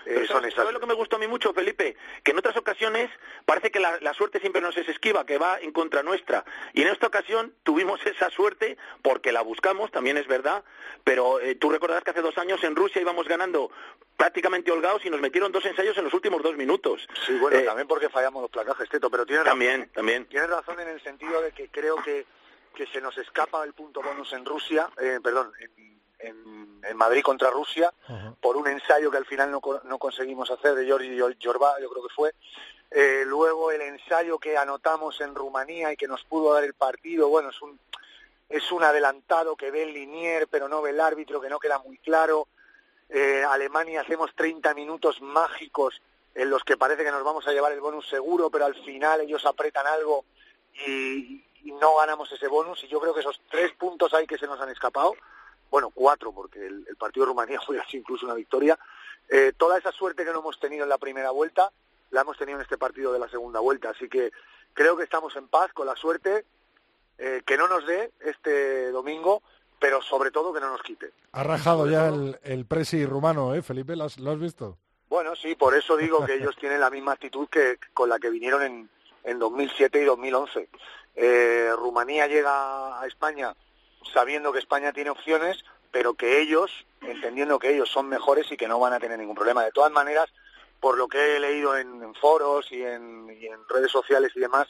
[0.05, 1.95] eh, ¿sabes, lo que me gustó a mí mucho, Felipe?
[2.23, 3.09] Que en otras ocasiones
[3.45, 6.45] parece que la, suerte siempre nos es esquiva, que va en contra nuestra.
[6.73, 10.63] Y en esta ocasión tuvimos esa suerte porque la buscamos, también es verdad,
[11.03, 13.71] pero eh, tú recordarás que hace dos años en Rusia íbamos ganando
[14.15, 16.54] prácticamente holgados y nos metieron dos ensayos en los últimos dos
[17.55, 20.25] bueno, eh, también porque fallamos los placajes, Teto, pero tienes también, razón, también.
[20.27, 22.25] Tienes razón en el sentido de que creo que,
[22.73, 24.89] que se nos escapa el punto bonus en Rusia,
[25.21, 27.93] perdón, en en, Madrid contra Rusia
[28.39, 32.03] por un ensayo que al final no, no conseguimos hacer de Giorgi Jorba, yo creo
[32.03, 32.33] que fue.
[32.91, 37.27] Eh, luego el ensayo que anotamos en Rumanía y que nos pudo dar el partido,
[37.29, 37.79] bueno, es un,
[38.47, 41.79] es un adelantado que ve el linier pero no ve el árbitro, que no queda
[41.79, 42.47] muy claro.
[43.09, 46.01] Eh, Alemania hacemos 30 minutos mágicos
[46.35, 49.21] en los que parece que nos vamos a llevar el bonus seguro, pero al final
[49.21, 50.25] ellos apretan algo
[50.85, 52.83] y, y no ganamos ese bonus.
[52.83, 55.15] Y yo creo que esos tres puntos ahí que se nos han escapado
[55.75, 58.77] bueno, cuatro, porque el, partido de Rumanía fue así incluso una victoria.
[59.29, 61.71] Eh, toda esa suerte que no hemos tenido en la primera vuelta,
[62.11, 63.89] la hemos tenido en este partido de la segunda vuelta.
[63.89, 64.31] Así que
[64.73, 66.45] creo que estamos en paz con la suerte,
[67.17, 69.41] eh, que no nos dé este domingo,
[69.79, 71.11] pero sobre todo que no nos quite.
[71.33, 73.95] Ha rajado ya el, el, presi rumano, ¿eh, Felipe?
[73.95, 74.77] ¿Lo has, visto?
[75.15, 78.29] Bueno, sí, por eso digo que ellos tienen la misma actitud que con la que
[78.29, 78.89] vinieron en,
[79.23, 80.67] en 2007 y 2011.
[81.15, 83.55] Eh, Rumanía llega a España
[84.13, 88.67] sabiendo que España tiene opciones, pero que ellos, entendiendo que ellos son mejores y que
[88.67, 89.63] no van a tener ningún problema.
[89.63, 90.25] De todas maneras,
[90.81, 93.29] por lo que he leído en, foros y en,
[93.69, 94.67] redes sociales y demás,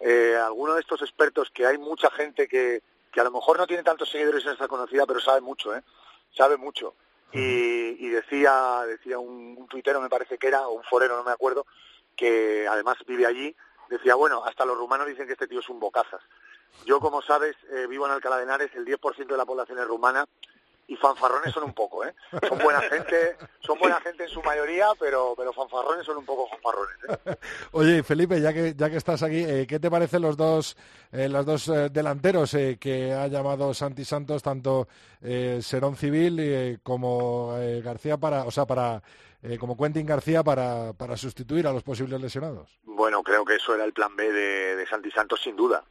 [0.00, 3.66] eh, algunos de estos expertos, que hay mucha gente que, que a lo mejor no
[3.66, 5.80] tiene tantos seguidores en esta conocida, pero sabe mucho, ¿eh?
[6.36, 6.92] Sabe mucho.
[7.32, 11.30] Y, decía, decía un, un tuitero, me parece que era, o un forero, no me
[11.30, 11.66] acuerdo,
[12.16, 13.54] que además vive allí,
[13.90, 16.22] decía, bueno, hasta los rumanos dicen que este tío es un bocazas.
[16.84, 19.86] Yo, como sabes, eh, vivo en Alcalá de Henares, el 10% de la población es
[19.86, 20.26] rumana
[20.88, 22.14] y fanfarrones son un poco, ¿eh?
[22.48, 26.48] Son buena gente, son buena gente en su mayoría, pero, pero fanfarrones son un poco
[26.48, 26.96] fanfarrones.
[27.26, 27.36] ¿eh?
[27.72, 30.78] Oye, Felipe, ya que, ya que estás aquí, eh, ¿qué te parecen los dos,
[31.12, 34.88] eh, los dos delanteros que ha llamado Santi Santos, tanto
[35.60, 39.02] Serón Civil como García para, o sea, para
[39.60, 42.78] como Quentin García para, para sustituir a los posibles lesionados?
[42.84, 45.84] Bueno, creo que eso era el plan B de, de Santi Santos sin duda.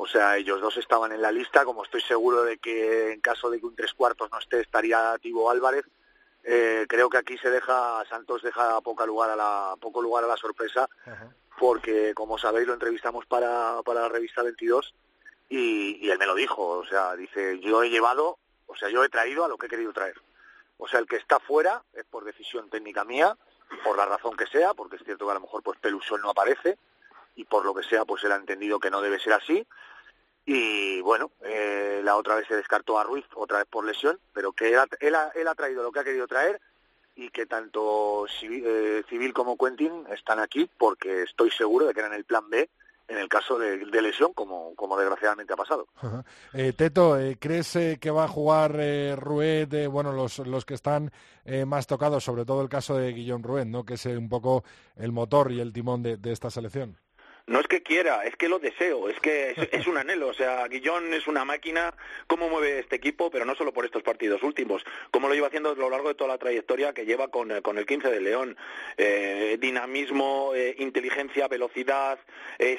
[0.00, 3.50] O sea, ellos dos estaban en la lista, como estoy seguro de que en caso
[3.50, 5.84] de que un tres cuartos no esté, estaría Tibo Álvarez.
[6.44, 10.28] Eh, creo que aquí se deja, Santos deja poco lugar a la, poco lugar a
[10.28, 10.88] la sorpresa,
[11.58, 14.94] porque como sabéis lo entrevistamos para, para la revista 22
[15.48, 19.02] y, y él me lo dijo, o sea, dice, yo he llevado, o sea, yo
[19.02, 20.14] he traído a lo que he querido traer.
[20.76, 23.36] O sea, el que está fuera es por decisión técnica mía,
[23.82, 26.30] por la razón que sea, porque es cierto que a lo mejor pues Pelusón no
[26.30, 26.78] aparece,
[27.38, 29.64] y por lo que sea pues él ha entendido que no debe ser así
[30.50, 34.52] y bueno, eh, la otra vez se descartó a Ruiz, otra vez por lesión, pero
[34.52, 34.78] que él
[35.14, 36.58] ha, él ha, traído lo que ha querido traer
[37.14, 42.14] y que tanto eh, Civil, como Quentin están aquí porque estoy seguro de que eran
[42.14, 42.66] el plan B
[43.08, 45.86] en el caso de, lesión, como, como desgraciadamente ha pasado.
[46.54, 48.72] Eh, Teto, ¿crees que va a jugar
[49.18, 51.12] Rued, bueno, los, los que están
[51.66, 53.84] más tocados, sobre todo el caso de Guillón Rued, ¿no?
[53.84, 54.64] que es un poco
[54.96, 56.96] el motor y el timón de esta selección?
[57.48, 60.28] No es que quiera, es que lo deseo, es que es, un anhelo.
[60.28, 61.94] O sea, Guillón es una máquina,
[62.26, 65.70] cómo mueve este equipo, pero no solo por estos partidos últimos, cómo lo lleva haciendo
[65.70, 68.56] a lo largo de toda la trayectoria que lleva con, eh, el 15 de León.
[68.98, 72.18] Eh, dinamismo, eh, inteligencia, velocidad,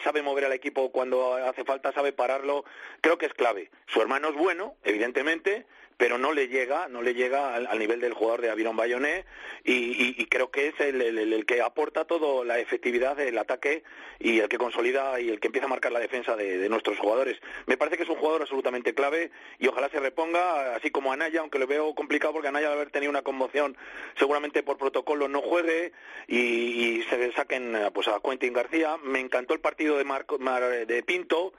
[0.03, 2.63] sabe mover al equipo cuando hace falta, sabe pararlo.
[3.01, 3.71] Creo que es clave.
[3.87, 5.65] Su hermano es bueno, evidentemente,
[5.99, 9.25] pero no le llega, no le llega al, nivel del jugador de Aviron Bayonet
[9.65, 13.83] y, creo que es el, que aporta todo la efectividad del ataque
[14.17, 17.39] y el que consolida y el que empieza a marcar la defensa de, nuestros jugadores.
[17.65, 21.39] Me parece que es un jugador absolutamente clave y ojalá se reponga, así como Anaya,
[21.39, 23.75] aunque lo veo complicado porque Anaya al haber tenido una conmoción
[24.19, 25.93] seguramente por protocolo no juegue
[26.27, 28.97] y, se saquen pues a Quentin García.
[29.03, 31.53] Me encantó el partido de, Marco, de Pinto,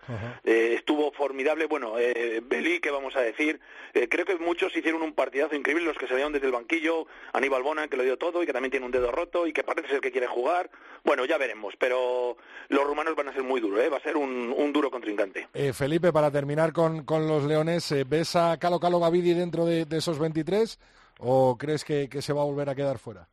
[0.45, 1.67] eh, estuvo formidable.
[1.67, 3.61] Bueno, eh, Belí, ¿qué vamos a decir?
[3.95, 7.07] Eh, creo que muchos hicieron un partidazo increíble, los que se veían desde el banquillo,
[7.33, 9.65] Aníbal Bona, que lo dio todo y que también tiene un dedo roto y que
[9.65, 10.71] parece ser que quiere jugar.
[11.03, 12.37] Bueno, ya veremos, pero
[12.69, 13.89] los rumanos van a ser muy duros, ¿eh?
[13.89, 15.49] va a ser un, duro contrincante.
[15.55, 19.87] Eh, Felipe, para terminar con, los leones, eh, ¿ves a Calo Calo Gavidi dentro de,
[19.91, 20.79] esos 23
[21.21, 23.29] o crees que, se va a volver a quedar fuera?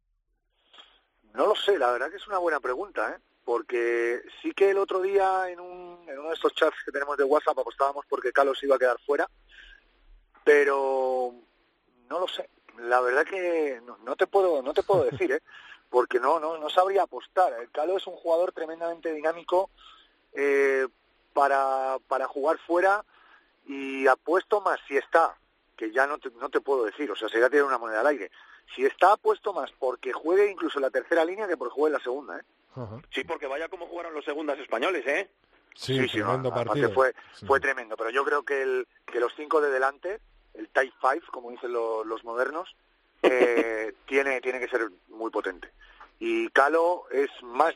[1.33, 3.19] No lo sé, la verdad que es una buena pregunta, ¿eh?
[3.43, 7.17] porque sí que el otro día en, un, en uno de estos chats que tenemos
[7.17, 9.27] de WhatsApp apostábamos porque Carlos iba a quedar fuera
[10.47, 11.33] pero
[12.09, 12.49] no lo sé.
[12.79, 15.41] La verdad que no, no te puedo no te puedo decir, ¿eh?
[15.89, 17.53] Porque no no no sabría apostar.
[17.53, 19.69] El Calo es un jugador tremendamente dinámico
[20.33, 20.87] eh,
[21.33, 23.03] para para jugar fuera
[23.65, 25.35] y apuesto más si está,
[25.75, 28.07] que ya no te, no te puedo decir, o sea, sería tirar una moneda al
[28.07, 28.31] aire.
[28.75, 31.99] Si está apuesto más porque juegue incluso en la tercera línea que porque juegue en
[31.99, 32.43] la segunda, ¿eh?
[33.11, 35.29] Sí, porque vaya como jugaron los segundas españoles, ¿eh?
[35.73, 36.91] Sí, no, tremendo aparte partido.
[36.91, 37.45] Fue, Sí.
[37.47, 40.19] fue tremendo, pero yo creo que, el, que los cinco de delante,
[40.53, 42.75] el Type 5, como dicen lo- los modernos,
[43.23, 45.69] eh, tiene, tiene que ser muy potente.
[46.19, 47.75] Y Calo es más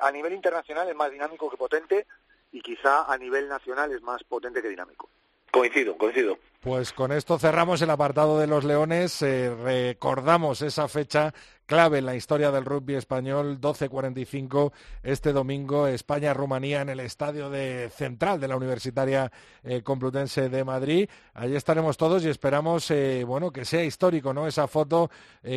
[0.00, 2.06] a nivel internacional es más dinámico que potente
[2.50, 5.08] y quizá a nivel nacional es más potente que dinámico.
[5.52, 6.38] Coincido, coincido.
[6.60, 9.22] Pues con esto cerramos el apartado de los Leones.
[9.22, 11.32] Eh, recordamos esa fecha
[11.66, 17.90] clave en la historia del rugby español, 12.45 este domingo, España-Rumanía en el estadio de
[17.90, 19.32] central de la Universitaria
[19.64, 21.08] eh, Complutense de Madrid.
[21.34, 24.46] Allí estaremos todos y esperamos eh, bueno, que sea histórico ¿no?
[24.46, 25.10] esa foto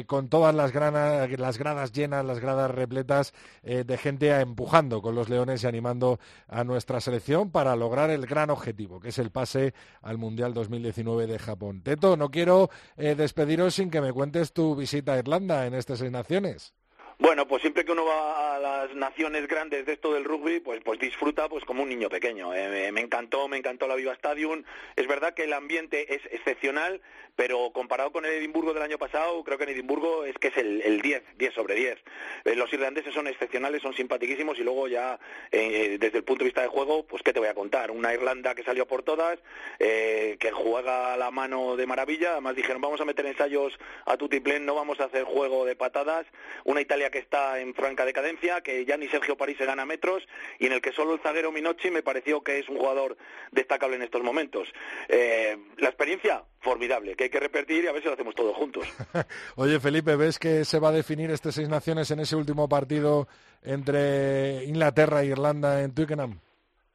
[0.06, 3.34] con todas las, las gradas llenas, las gradas repletas
[3.64, 8.52] de gente empujando con los Leones y animando a nuestra selección para lograr el gran
[8.52, 11.82] objetivo, que es el pase al Mundial 2019 de Japón.
[11.82, 16.00] Teto, no quiero eh, despediros sin que me cuentes tu visita a Irlanda en estas
[16.00, 16.74] seis naciones.
[17.22, 20.80] Bueno, pues siempre que uno va a las naciones grandes de esto del rugby, pues
[20.86, 22.53] pues disfruta pues como un niño pequeño.
[22.53, 24.63] Eh, me, encantó, me encantó la Viva Stadium.
[24.95, 27.01] Es verdad que el ambiente es excepcional,
[27.36, 30.57] pero comparado con el Edimburgo del año pasado, creo que en Edimburgo es que es
[30.57, 31.97] el, el 10, 10 sobre 10.
[32.45, 35.20] Eh, los irlandeses son excepcionales, son simpaticísimos y luego ya
[35.51, 37.91] eh, desde el punto de vista de juego, pues qué te voy a contar.
[37.91, 39.39] Una Irlanda que salió por todas,
[39.80, 42.32] eh, que juega a la mano de maravilla.
[42.32, 46.26] Además dijeron vamos a meter ensayos a tutiplén, no vamos a hacer juego de patadas.
[46.63, 50.28] Una Italia que está en franca decadencia, que ya ni Sergio París se gana metros
[50.60, 53.18] y en el que solo el zaguero Minocci me pareció que es un jugador
[53.51, 54.68] destacable en estos momentos.
[55.07, 58.55] Eh, la experiencia formidable, que hay que repetir y a ver si lo hacemos todos
[58.55, 58.88] juntos.
[59.55, 63.28] Oye, Felipe, ¿ves que se va a definir este seis naciones en ese último partido
[63.64, 66.39] entre Inglaterra e Irlanda en Twickenham?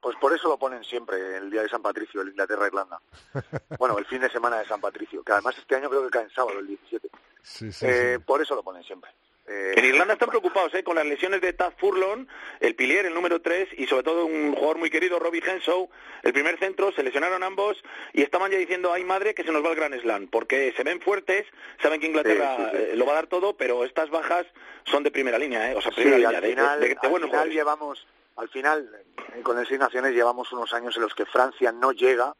[0.00, 3.00] Pues por eso lo ponen siempre el día de San Patricio, el Inglaterra-Irlanda.
[3.78, 6.22] Bueno, el fin de semana de San Patricio, que además este año creo que cae
[6.24, 7.08] en sábado, el 17.
[7.42, 8.22] Sí, sí, Eh, sí.
[8.24, 9.10] Por eso lo ponen siempre.
[9.46, 10.82] Eh, En Irlanda están preocupados ¿eh?
[10.82, 12.26] con las lesiones de Taz Furlong,
[12.60, 15.90] el pilier, el número 3, y sobre todo un jugador muy querido, Robbie Henshaw,
[16.22, 17.76] el primer centro, se lesionaron ambos
[18.14, 20.82] y estaban ya diciendo, ay madre, que se nos va el Gran Slam, porque se
[20.82, 21.44] ven fuertes,
[21.82, 22.82] saben que Inglaterra Sí, sí, sí.
[22.92, 24.46] eh, lo va a dar todo, pero estas bajas
[24.84, 25.74] son de primera línea, ¿eh?
[25.74, 28.90] o sea, primera línea, al de- final, de, de al buenos final llevamos, al final,
[29.36, 32.34] eh, con Seis Naciones llevamos unos años en los que Francia no llega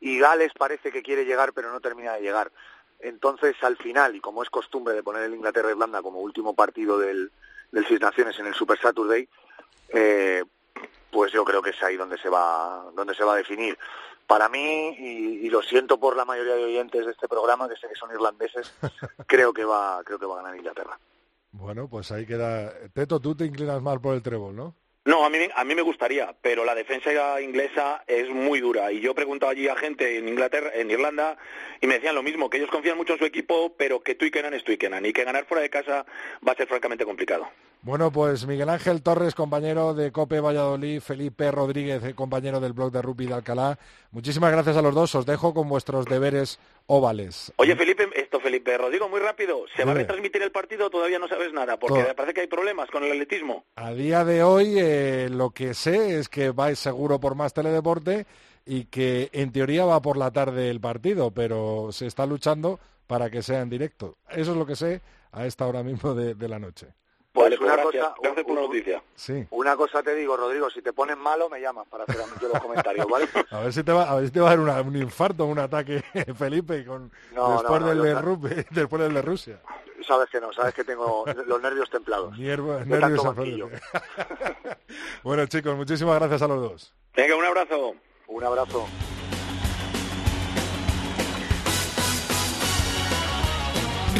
[0.00, 2.50] y Gales parece que quiere llegar pero no termina de llegar.
[3.02, 7.30] Entonces, al final, y como es costumbre de poner el Inglaterra-Irlanda como último partido del,
[7.72, 9.28] del Seis Naciones en el Super Saturday,
[9.88, 10.44] eh,
[11.10, 13.78] pues yo creo que es ahí donde se va, donde se va a definir.
[14.26, 17.76] Para mí, y, y lo siento por la mayoría de oyentes de este programa, que
[17.76, 18.72] sé que son irlandeses,
[19.26, 20.98] creo que va, creo que va a ganar Inglaterra.
[21.52, 22.72] Bueno, pues ahí queda.
[22.92, 24.74] Teto, tú te inclinas más por el trébol, ¿no?
[25.06, 28.92] No, a mí, a mí me gustaría, pero la defensa inglesa es muy dura.
[28.92, 31.38] Y yo he preguntado allí a gente en Inglaterra, en Irlanda,
[31.80, 34.52] y me decían lo mismo, que ellos confían mucho en su equipo, pero que Twickenham
[34.52, 36.04] es Twickenham, y que ganar fuera de casa
[36.46, 37.48] va a ser francamente complicado.
[37.82, 42.92] Bueno, pues Miguel Ángel Torres, compañero de COPE Valladolid, Felipe Rodríguez, eh, compañero del blog
[42.92, 43.78] de Rugby de Alcalá.
[44.10, 45.14] Muchísimas gracias a los dos.
[45.14, 47.50] Os dejo con vuestros deberes óvales.
[47.56, 51.18] Oye, Felipe, esto Felipe, Rodrigo, muy rápido, ¿se va a retransmitir el partido o todavía
[51.18, 51.78] no sabes nada?
[51.78, 53.64] Porque parece que hay problemas con el atletismo.
[53.76, 58.26] A día de hoy eh, lo que sé es que vais seguro por más teledeporte
[58.66, 63.30] y que en teoría va por la tarde el partido, pero se está luchando para
[63.30, 64.18] que sea en directo.
[64.28, 65.00] Eso es lo que sé
[65.32, 66.88] a esta hora mismo de, de la noche.
[67.32, 69.02] Pues Vale, pues una gracias, cosa- gracias por la noticia.
[69.14, 69.46] Sí.
[69.50, 72.60] Una cosa te digo, Rodrigo, si te pones malo me llamas para hacer yo los
[72.60, 73.28] comentarios, ¿vale?
[73.52, 75.44] A ver si te va, a ver si te va a dar una- un infarto,
[75.44, 76.02] un ataque,
[76.36, 79.60] Felipe, con, No, después, no, no, del de rugby- después del de Rusia.
[80.06, 82.36] Sabes que no, sabes que tengo los nervios templados.
[82.36, 83.22] De nervios
[85.22, 86.94] bueno, chicos, muchísimas gracias a los dos.
[87.14, 87.94] Venga, un abrazo.
[88.26, 88.86] Un abrazo.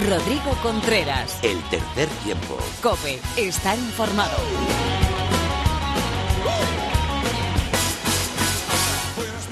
[0.08, 1.38] Rodrigo Contreras.
[1.42, 2.56] El tercer tiempo.
[2.82, 3.20] Cope.
[3.36, 4.36] Estar informado.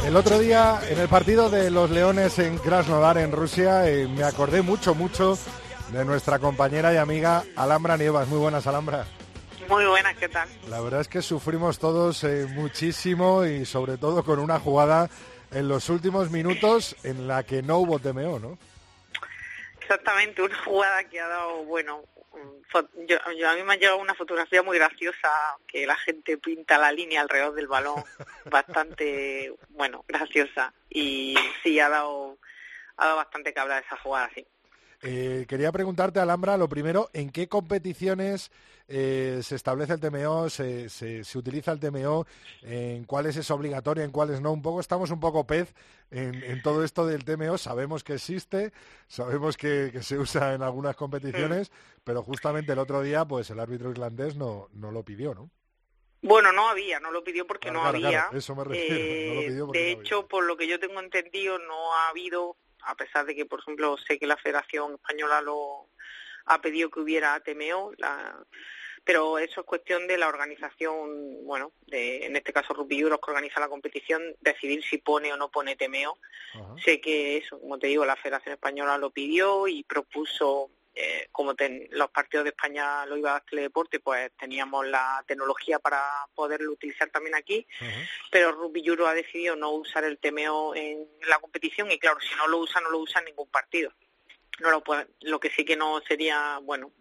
[0.07, 4.25] El otro día, en el partido de los Leones en Krasnodar, en Rusia, eh, me
[4.25, 5.39] acordé mucho, mucho
[5.93, 8.27] de nuestra compañera y amiga Alhambra Nievas.
[8.29, 9.05] Muy buenas, Alhambra.
[9.69, 10.49] Muy buenas, ¿qué tal?
[10.71, 15.11] La verdad es que sufrimos todos eh, muchísimo y sobre todo con una jugada
[15.51, 18.57] en los últimos minutos en la que no hubo TMO, ¿no?
[19.89, 22.05] Exactamente, una jugada que ha dado, bueno,
[23.09, 25.31] yo, yo- a mí me ha llegado una fotografía muy graciosa
[25.67, 28.05] que la gente pinta la línea alrededor del balón,
[28.53, 30.75] bastante, bueno, graciosa.
[30.91, 32.37] Y sí, ha dado,
[32.99, 34.47] ha dado bastante que hablar esa jugada, sí.
[35.01, 38.51] Eh, quería preguntarte, Alhambra, lo primero, ¿en qué competiciones
[38.89, 42.27] eh, se establece el TMO, se, se, utiliza el TMO,
[42.63, 44.53] en cuáles es obligatorio, en cuáles no?
[44.53, 45.75] Un poco estamos un poco pez
[46.11, 48.73] en, todo esto del TMO, sabemos que existe,
[49.07, 51.71] sabemos que, se usa en algunas competiciones,
[52.05, 55.51] pero justamente el otro día, pues el árbitro irlandés no, no lo pidió, ¿no?
[56.21, 58.29] Bueno, no había, no lo pidió porque no había.
[58.33, 59.71] eso me refiero.
[59.71, 63.47] de hecho, por lo que yo tengo entendido, no ha habido a pesar de que,
[63.47, 65.89] por ejemplo, sé que la Federación Española lo
[66.47, 68.45] ha pedido que hubiera TMO, la,
[69.09, 73.31] pero eso es cuestión de la organización, bueno, de, en este caso Rugby Euros que
[73.31, 76.19] organiza la competición, decidir si pone o no pone TMO.
[76.85, 81.55] Sé que eso, como te digo, la Federación Española lo pidió y propuso eh, como
[81.89, 86.05] los partidos de España lo iba a dar Teledeporte, pues teníamos la tecnología para
[86.35, 87.67] poderlo utilizar también aquí,
[88.31, 92.37] pero Rugby Euro ha decidido no usar el TMO en la competición y claro, si
[92.37, 93.91] no lo usa, no lo usa en ningún partido.
[94.61, 96.93] No lo, puede, lo que sí que no sería, bueno,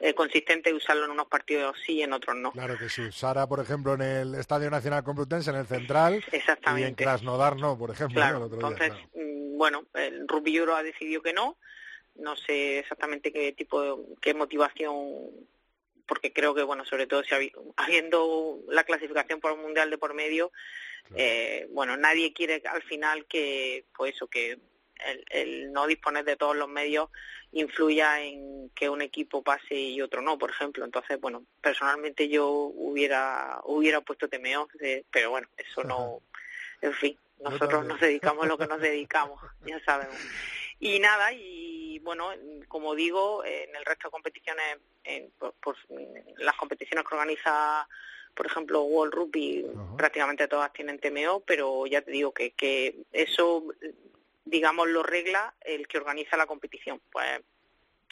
[0.00, 2.52] eh, consistente usarlo en unos partidos sí, en otros no.
[2.52, 3.02] Claro que sí.
[3.02, 6.24] usara, por ejemplo, en el Estadio Nacional Complutense, en el Central,
[6.76, 8.22] y en Krasnodar no, por ejemplo.
[8.22, 11.58] entonces, mm, bueno, el Rugby Euro ha decidido que no,
[12.14, 14.94] no sé exactamente qué tipo de, qué motivación
[16.06, 20.14] porque creo que bueno sobre todo si habiendo la clasificación por el mundial de por
[20.14, 20.50] medio
[21.14, 24.58] eh, bueno nadie quiere al final que pues eso que
[25.30, 27.10] el, no disponer de todos los medios
[27.52, 30.84] influya en que un equipo pase y otro no por ejemplo.
[30.84, 34.68] Entonces bueno personalmente yo hubiera hubiera puesto TMO
[35.10, 36.20] pero bueno eso no
[36.80, 40.16] en fin nosotros nos dedicamos a lo que nos dedicamos ya sabemos.
[40.80, 41.68] Y nada y
[42.00, 42.30] bueno,
[42.68, 45.76] como digo, en el resto de competiciones, en, por,
[46.38, 47.88] las competiciones que organiza,
[48.34, 53.64] por ejemplo, World Rugby, prácticamente todas tienen TMO, pero ya te digo que, que eso,
[54.48, 57.00] digamos, lo regla el que organiza la competición.
[57.10, 57.40] Pues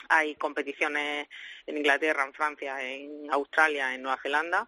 [0.08, 1.28] hay competiciones
[1.66, 4.66] en Inglaterra, en Francia, en Australia, en Nueva Zelanda,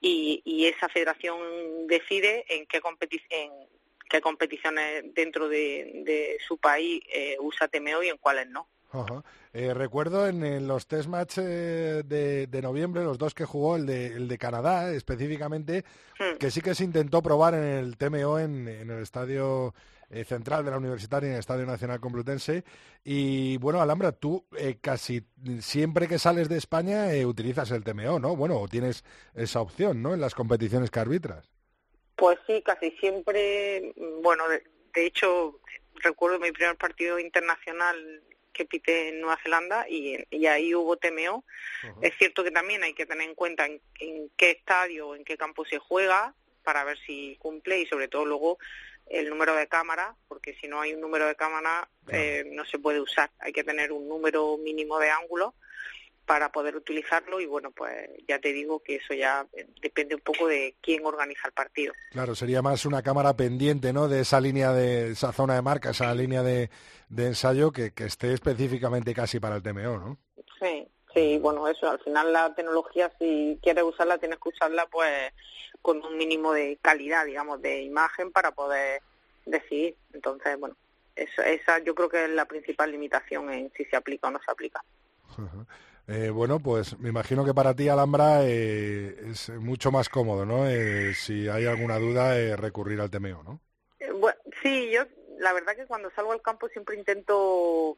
[0.00, 3.50] y, esa federación decide en qué competición
[4.08, 8.68] qué competiciones dentro de, su país eh, usa TMO y en cuáles no.
[9.52, 14.06] Eh, recuerdo en, los test match eh, de, noviembre, los dos que jugó, el de,
[14.06, 15.84] el de Canadá específicamente,
[16.18, 16.38] hmm.
[16.38, 19.74] que sí que se intentó probar en el TMO en, el estadio
[20.24, 22.64] central de la Universitaria, en el Estadio Nacional Complutense.
[23.04, 24.46] Y bueno, Alhambra, tú
[24.80, 25.22] casi
[25.60, 28.34] siempre que sales de España utilizas el TMO, ¿no?
[28.34, 30.14] Bueno, tienes esa opción, ¿no?
[30.14, 31.50] En las competiciones que arbitras.
[32.18, 34.60] Pues sí, casi siempre, bueno, de,
[35.06, 35.60] hecho
[36.02, 37.96] recuerdo mi primer partido internacional
[38.58, 41.44] que pité en Nueva Zelanda y, ahí hubo TMO.
[42.02, 43.80] Es cierto que también hay que tener en cuenta en,
[44.36, 46.34] qué estadio, en qué campo se juega
[46.64, 48.58] para ver si cumple y sobre todo luego
[49.06, 52.78] el número de cámara, porque si no hay un número de cámara eh, no se
[52.78, 53.30] puede usar.
[53.38, 55.54] Hay que tener un número mínimo de ángulos
[56.28, 57.90] para poder utilizarlo y bueno, pues
[58.28, 59.46] ya te digo que eso ya
[59.80, 61.94] depende un poco de quién organiza el partido.
[62.10, 64.08] Claro, sería más una cámara pendiente, ¿no?
[64.08, 66.68] De esa línea de esa zona de marca, esa línea de,
[67.16, 70.18] ensayo que, que esté específicamente casi para el TMO, ¿no?
[70.60, 75.32] Sí, sí, bueno, eso, al final la tecnología si quieres usarla tienes que usarla pues
[75.80, 79.00] con un mínimo de calidad, digamos, de imagen para poder
[79.46, 79.96] decidir.
[80.12, 80.76] Entonces, bueno,
[81.16, 84.40] eso, esa yo creo que es la principal limitación en si se aplica o no
[84.44, 84.84] se aplica.
[86.08, 90.66] Eh, bueno, pues me imagino que para ti, Alhambra, eh, es mucho más cómodo, ¿no?
[90.66, 93.60] Eh, si hay alguna duda, recurrir al temeo, ¿no?
[94.18, 95.02] Bueno, sí, yo
[95.38, 97.96] la verdad que cuando salgo al campo siempre intento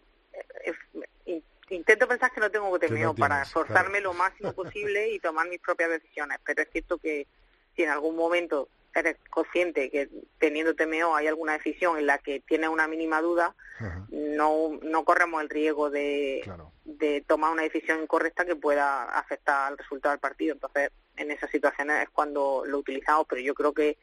[1.71, 5.91] intento pensar que no tengo temeo para esforzarme lo máximo posible y tomar mis propias
[5.91, 7.29] decisiones, pero es cierto que
[7.77, 8.69] si en algún momento
[9.31, 13.55] consciente que teniendo TMO hay alguna decisión en la que tienes una mínima duda,
[14.11, 16.43] no, no corremos el riesgo de,
[16.85, 20.55] de tomar una decisión incorrecta que pueda afectar al resultado del partido.
[20.55, 23.97] Entonces, en esas situaciones es cuando lo utilizamos, pero yo creo que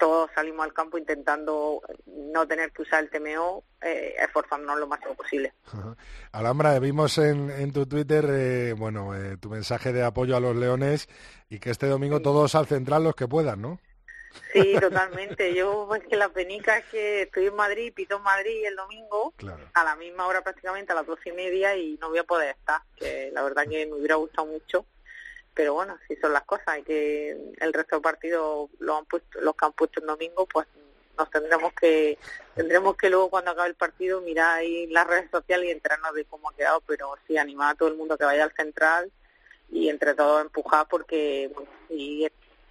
[0.00, 5.14] todos salimos al campo intentando no tener que usar el TMO, eh, esforzándonos lo máximo
[5.14, 5.52] posible.
[6.32, 10.56] Alhambra, vimos en, en tu Twitter, eh, bueno, eh, tu mensaje de apoyo a los
[10.56, 11.06] Leones
[11.50, 13.78] y que este domingo todos al central los que puedan, ¿no?
[14.52, 15.54] Sí, totalmente.
[15.54, 19.34] Yo, pues que la penica es que estoy en Madrid, pito en Madrid el domingo,
[19.74, 22.56] a la misma hora prácticamente, a las doce y media, y no voy a poder
[22.56, 24.86] estar, que la verdad que me hubiera gustado mucho.
[25.54, 29.40] Pero bueno, si son las cosas, hay que el resto del partido los han puesto,
[29.40, 30.66] los que han puesto el domingo, pues
[31.18, 32.18] nos tendremos que
[32.54, 36.24] tendremos que luego cuando acabe el partido mirar ahí las redes sociales y enterarnos de
[36.24, 39.10] cómo ha quedado, pero sí animar a todo el mundo que vaya al central
[39.70, 42.24] y entre todos empujar porque bueno, si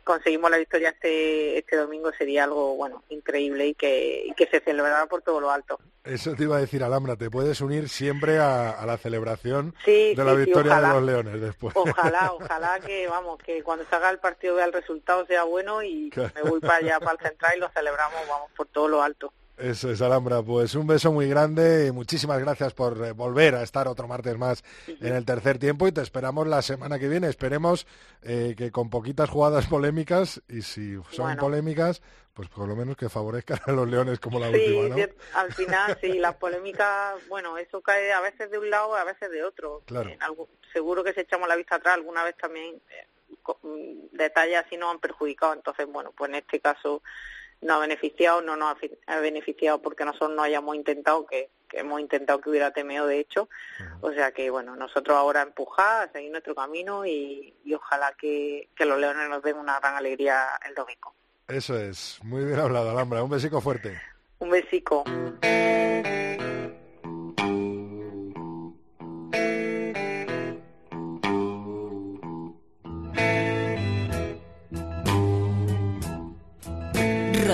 [0.09, 4.59] conseguimos la victoria este este domingo sería algo bueno increíble y que y que se
[4.59, 5.79] celebrara por todo lo alto.
[6.03, 10.33] Eso te iba a decir Alhambra te puedes unir siempre a, la celebración de la
[10.33, 11.75] victoria de los Leones después.
[11.75, 16.11] Ojalá ojalá que vamos que cuando salga el partido vea el resultado sea bueno y
[16.33, 19.31] me voy para allá para el central y lo celebramos vamos por todo lo alto
[19.59, 20.41] eso es, Alhambra.
[20.41, 24.37] Pues un beso muy grande y muchísimas gracias por eh, volver a estar otro martes
[24.37, 27.27] más en el tercer tiempo y te esperamos la semana que viene.
[27.27, 27.85] Esperemos
[28.21, 32.01] eh, que con poquitas jugadas polémicas y si son polémicas,
[32.33, 34.95] pues por lo menos que favorezcan a los leones como la última, ¿no?
[34.95, 35.03] Sí,
[35.33, 39.29] al final, sí, las polémicas, bueno, eso cae a veces de un lado, a veces
[39.29, 39.83] de otro.
[39.85, 40.09] Claro.
[40.71, 43.07] seguro que si echamos la vista atrás, alguna vez también eh,
[43.63, 45.53] mm, detalles así nos han perjudicado.
[45.53, 47.01] Entonces, bueno, pues en este caso
[47.61, 48.75] no ha beneficiado, no nos
[49.07, 53.49] ha beneficiado porque nosotros no hayamos intentado, que, hemos intentado que hubiera temeo de hecho.
[54.01, 58.85] O sea que, bueno, nosotros ahora empujar, a seguir nuestro camino y, ojalá que, que,
[58.85, 61.13] los leones nos den una gran alegría el domingo.
[61.47, 63.23] Eso es, muy bien hablado, Alhambra.
[63.23, 63.99] Un besico fuerte.
[64.39, 65.03] Un besico.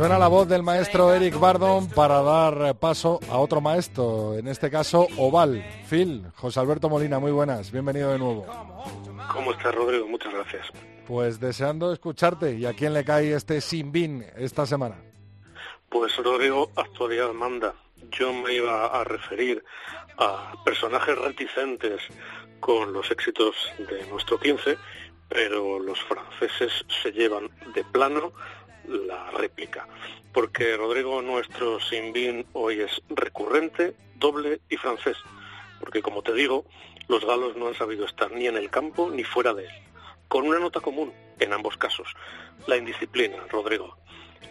[0.00, 4.70] Suena la voz del maestro Eric Bardon para dar paso a otro maestro, en este
[4.70, 5.62] caso Oval.
[5.90, 8.46] Phil, José Alberto Molina, muy buenas, bienvenido de nuevo.
[9.30, 10.08] ¿Cómo estás, Rodrigo?
[10.08, 10.68] Muchas gracias.
[11.06, 12.54] Pues deseando escucharte.
[12.54, 14.96] ¿Y a quién le cae este Simbin esta semana?
[15.90, 17.74] Pues Rodrigo, actualidad manda.
[18.10, 19.62] Yo me iba a referir
[20.16, 22.00] a personajes reticentes
[22.60, 24.78] con los éxitos de nuestro 15,
[25.28, 26.72] pero los franceses
[27.02, 28.32] se llevan de plano
[28.86, 29.86] la réplica.
[30.32, 35.16] Porque Rodrigo, nuestro Simbin hoy es recurrente, doble y francés.
[35.80, 36.64] Porque como te digo,
[37.08, 39.90] los galos no han sabido estar ni en el campo ni fuera de él
[40.30, 42.14] con una nota común en ambos casos,
[42.68, 43.96] la indisciplina, Rodrigo.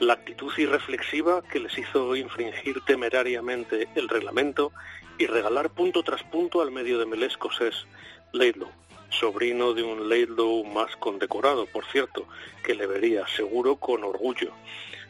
[0.02, 4.74] La actitud irreflexiva que les hizo infringir temerariamente el reglamento
[5.18, 7.88] y regalar punto tras punto al medio de Melescos es
[8.34, 8.70] Laidlow,
[9.10, 12.28] sobrino de un Laidlow más condecorado, por cierto,
[12.64, 14.52] que le vería seguro con orgullo.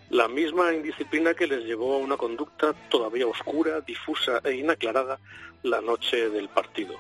[0.10, 5.20] La misma indisciplina que les llevó a una conducta todavía oscura, difusa e inaclarada
[5.64, 6.96] la noche del partido.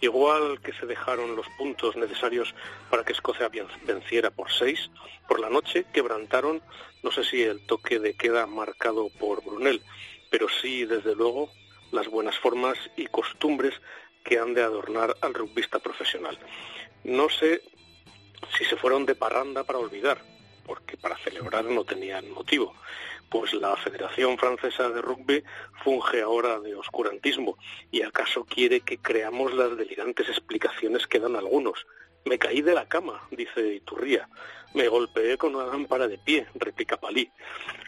[0.00, 2.54] Igual que se dejaron los puntos necesarios
[2.90, 3.50] para que Escocia
[3.86, 4.90] venciera por seis,
[5.26, 6.60] por la noche quebrantaron,
[7.02, 9.80] no sé si el toque de queda marcado por Brunel,
[10.30, 11.50] pero sí, desde luego,
[11.92, 13.72] las buenas formas y costumbres
[14.26, 16.36] que han de adornar al rugbista profesional.
[17.04, 17.62] No sé
[18.58, 20.18] si se fueron de parranda para olvidar,
[20.64, 22.74] porque para celebrar no tenían motivo,
[23.30, 25.44] pues la Federación Francesa de Rugby
[25.84, 27.56] funge ahora de oscurantismo
[27.92, 31.86] y acaso quiere que creamos las delirantes explicaciones que dan algunos.
[32.24, 34.28] Me caí de la cama, dice Iturría.
[34.74, 37.30] Me golpeé con una lámpara de pie, replica Palí.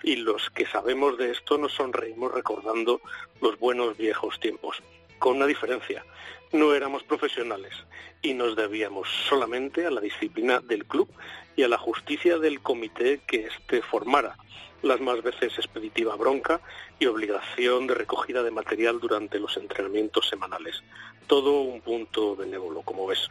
[0.04, 3.00] Y los que sabemos de esto nos sonreímos recordando
[3.40, 4.80] los buenos viejos tiempos.
[5.18, 6.04] Con una diferencia.
[6.52, 7.74] No éramos profesionales
[8.22, 11.08] y nos debíamos solamente a la disciplina del club
[11.56, 14.36] y a la justicia del comité que éste formara
[14.82, 16.60] las más veces expeditiva bronca
[16.98, 20.82] y obligación de recogida de material durante los entrenamientos semanales.
[21.26, 23.28] Todo un punto benévolo, como ves.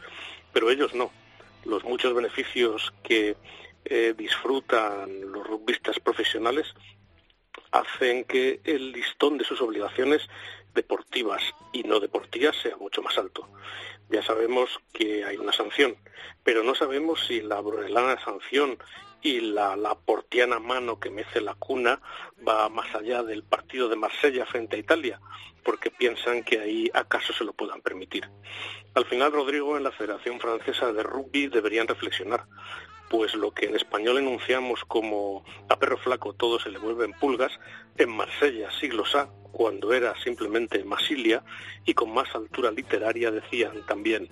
[0.52, 1.10] Pero ellos no.
[1.64, 3.36] Los muchos beneficios que
[3.84, 6.74] eh, disfrutan los rugbistas profesionales
[7.70, 10.28] hacen que el listón de sus obligaciones
[10.74, 11.42] deportivas
[11.72, 13.48] y no deportivas sea mucho más alto.
[14.10, 15.96] Ya sabemos que hay una sanción,
[16.42, 18.78] pero no sabemos si la brunelana sanción
[19.20, 22.00] y la, la, portiana mano que mece la cuna
[22.46, 25.20] va más allá del partido de Marsella frente a Italia,
[25.64, 28.28] porque piensan que ahí acaso se lo puedan permitir.
[28.94, 32.46] Al final, Rodrigo, en la Federación Francesa de Rugby deberían reflexionar,
[33.10, 37.52] pues lo que en español enunciamos como a perro flaco todo se le vuelven pulgas,
[37.96, 41.42] en Marsella, siglos A, cuando era simplemente Masilia,
[41.84, 44.28] y con más altura literaria decían también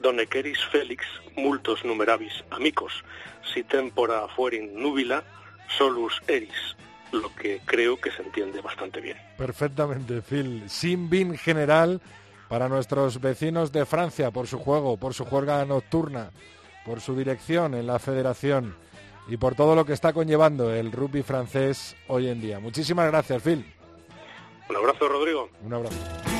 [0.00, 1.04] Donequeris Félix,
[1.36, 2.92] multos numerabis amicos,
[3.52, 5.22] si tempora fuerin nubila,
[5.68, 6.76] solus eris,
[7.12, 9.16] lo que creo que se entiende bastante bien.
[9.38, 10.64] Perfectamente, Phil.
[10.68, 12.00] Sin bin general
[12.48, 16.30] para nuestros vecinos de Francia por su juego, por su juerga nocturna,
[16.84, 18.74] por su dirección en la federación
[19.28, 22.58] y por todo lo que está conllevando el rugby francés hoy en día.
[22.58, 23.64] Muchísimas gracias, Phil.
[24.72, 25.50] Un abrazo, Rodrigo.
[25.66, 26.31] Un abrazo.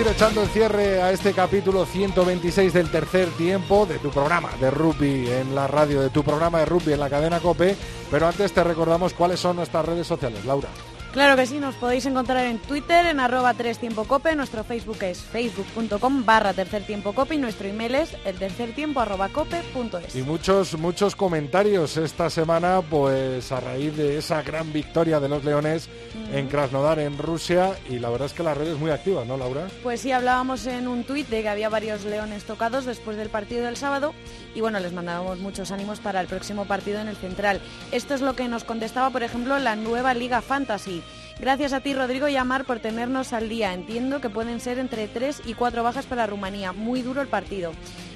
[0.00, 4.70] Ir echando el cierre a este capítulo 126 del tercer tiempo de tu programa de
[4.70, 7.76] rugby en la radio, de tu programa de rugby en la cadena Cope.
[8.10, 10.68] Pero antes te recordamos cuáles son nuestras redes sociales, Laura.
[11.12, 15.02] Claro que sí, nos podéis encontrar en Twitter en arroba 3 tiempo cope, nuestro Facebook
[15.02, 19.60] es facebook.com barra tercer tiempo cope y nuestro email es el tercer tiempo arroba cope
[19.74, 20.14] punto es.
[20.14, 25.44] Y muchos, muchos comentarios esta semana, pues a raíz de esa gran victoria de los
[25.44, 25.88] Leones
[26.32, 29.66] en Krasnodar, en Rusia, y la verdad es que las redes muy activas, ¿no, Laura?
[29.82, 33.64] Pues sí, hablábamos en un tuit de que había varios leones tocados después del partido
[33.64, 34.14] del sábado
[34.54, 37.60] y bueno, les mandábamos muchos ánimos para el próximo partido en el Central.
[37.90, 40.99] Esto es lo que nos contestaba, por ejemplo, la nueva Liga Fantasy.
[41.38, 43.72] Gracias a ti, Rodrigo y Amar, por tenernos al día.
[43.72, 46.72] Entiendo que pueden ser entre 3 y 4 bajas para Rumanía.
[46.72, 47.72] Muy duro el partido.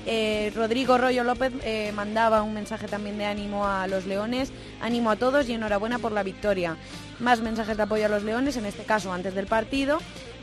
[0.07, 5.11] Eh, Rodrigo Rollo López eh, mandaba un mensaje también de ánimo a los leones, ánimo
[5.11, 6.76] a todos y enhorabuena por la victoria.
[7.20, 9.99] Más mensajes de apoyo a los leones, en este caso antes del partido.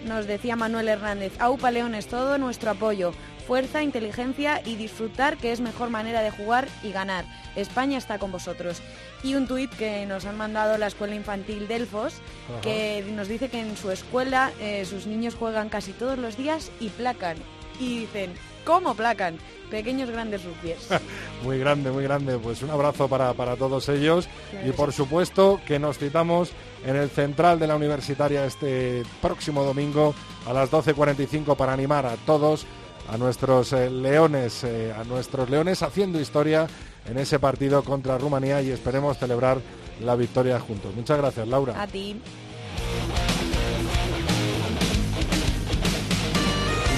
[0.08, 5.60] Nos decía Manuel Hernández, AUPA Leones, todo nuestro apoyo, fuerza, inteligencia y disfrutar, que es
[5.60, 7.26] mejor manera de jugar y ganar.
[7.56, 8.82] España está con vosotros.
[9.24, 12.14] Y un tuit que nos han mandado la Escuela Infantil Delfos,
[12.50, 12.62] Ajá.
[12.62, 16.72] que nos dice que en su escuela eh, sus niños juegan casi todos los días
[16.80, 17.38] y placan.
[17.80, 18.34] Y dicen,
[18.66, 19.38] ¿cómo placan?
[19.70, 20.88] Pequeños grandes rugbyers.
[21.44, 22.38] Muy grande, muy grande.
[22.38, 24.28] Pues un abrazo para, para todos ellos.
[24.52, 26.52] Claro y por supuesto que nos citamos
[26.86, 30.14] en el central de la universitaria este próximo domingo
[30.46, 32.66] a las 12.45 para animar a todos,
[33.12, 36.68] a nuestros eh, leones, eh, a nuestros leones haciendo historia
[37.06, 39.60] en ese partido contra Rumanía y esperemos celebrar
[40.02, 40.96] la victoria juntos.
[40.96, 41.82] Muchas gracias, Laura.
[41.82, 42.16] A ti.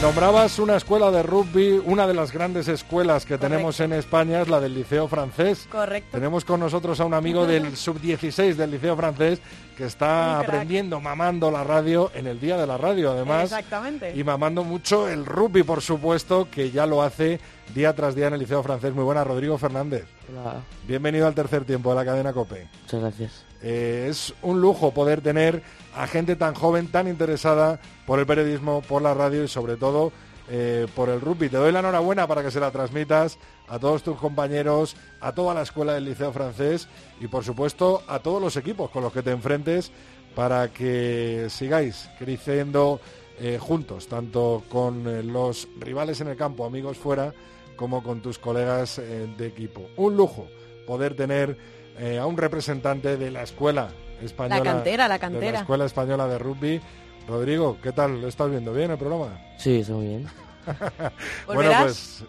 [0.03, 4.49] Nombrabas una escuela de rugby, una de las grandes escuelas que tenemos en España es
[4.49, 5.65] la del Liceo Francés.
[5.71, 6.09] Correcto.
[6.11, 9.39] Tenemos con nosotros a un amigo del sub-16 del Liceo Francés
[9.77, 13.45] que está aprendiendo, mamando la radio en el Día de la Radio, además.
[13.45, 14.11] Exactamente.
[14.13, 17.39] Y mamando mucho el rugby, por supuesto, que ya lo hace
[17.73, 18.93] día tras día en el Liceo Francés.
[18.93, 20.05] Muy buena, Rodrigo Fernández.
[20.29, 22.67] Hola, Bienvenido al tercer tiempo de la cadena COPE.
[22.83, 23.45] muchas gracias.
[23.61, 25.63] Eh, es un lujo poder tener
[25.95, 30.11] a gente tan joven, tan interesada por el periodismo, por la radio y sobre todo
[30.49, 31.49] eh, por el rugby.
[31.49, 33.37] Te doy la enhorabuena para que se la transmitas
[33.69, 36.89] a todos tus compañeros, a toda la escuela del Liceo Francés
[37.21, 39.91] y por supuesto a todos los equipos con los que te enfrentes
[40.35, 42.99] para que sigáis creciendo
[43.39, 47.33] eh, juntos, tanto con los rivales en el campo, amigos fuera,
[47.75, 49.89] como con tus colegas eh, de equipo.
[49.97, 50.47] Un lujo
[50.87, 51.57] poder tener
[51.97, 53.89] eh, a un representante de la escuela
[54.21, 54.63] española.
[54.63, 55.51] La cantera, la De cantera.
[55.51, 56.81] la escuela española de rugby.
[57.27, 58.21] Rodrigo, ¿qué tal?
[58.21, 59.39] ¿Lo estás viendo bien el programa?
[59.57, 60.27] Sí, está muy bien.
[61.47, 62.23] bueno, pues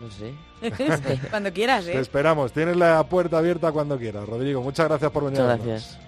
[0.00, 0.34] No sé.
[1.30, 2.00] Cuando quieras, te ¿eh?
[2.00, 2.52] esperamos.
[2.52, 4.28] Tienes la puerta abierta cuando quieras.
[4.28, 5.40] Rodrigo, muchas gracias por venir.
[5.40, 5.98] Muchas gracias.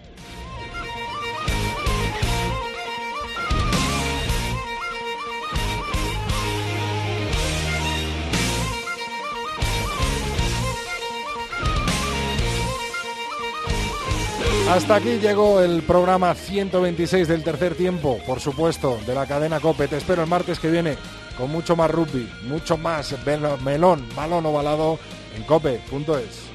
[14.72, 19.86] Hasta aquí llegó el programa 126 del tercer tiempo, por supuesto, de la cadena Cope.
[19.86, 20.96] Te espero el martes que viene
[21.36, 23.14] con mucho más rugby, mucho más
[23.62, 24.98] melón, balón ovalado
[25.36, 26.48] en cope.es.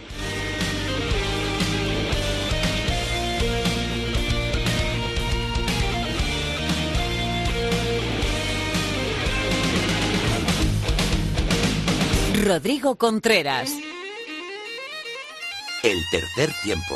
[12.43, 13.71] Rodrigo Contreras.
[15.83, 16.95] El tercer tiempo.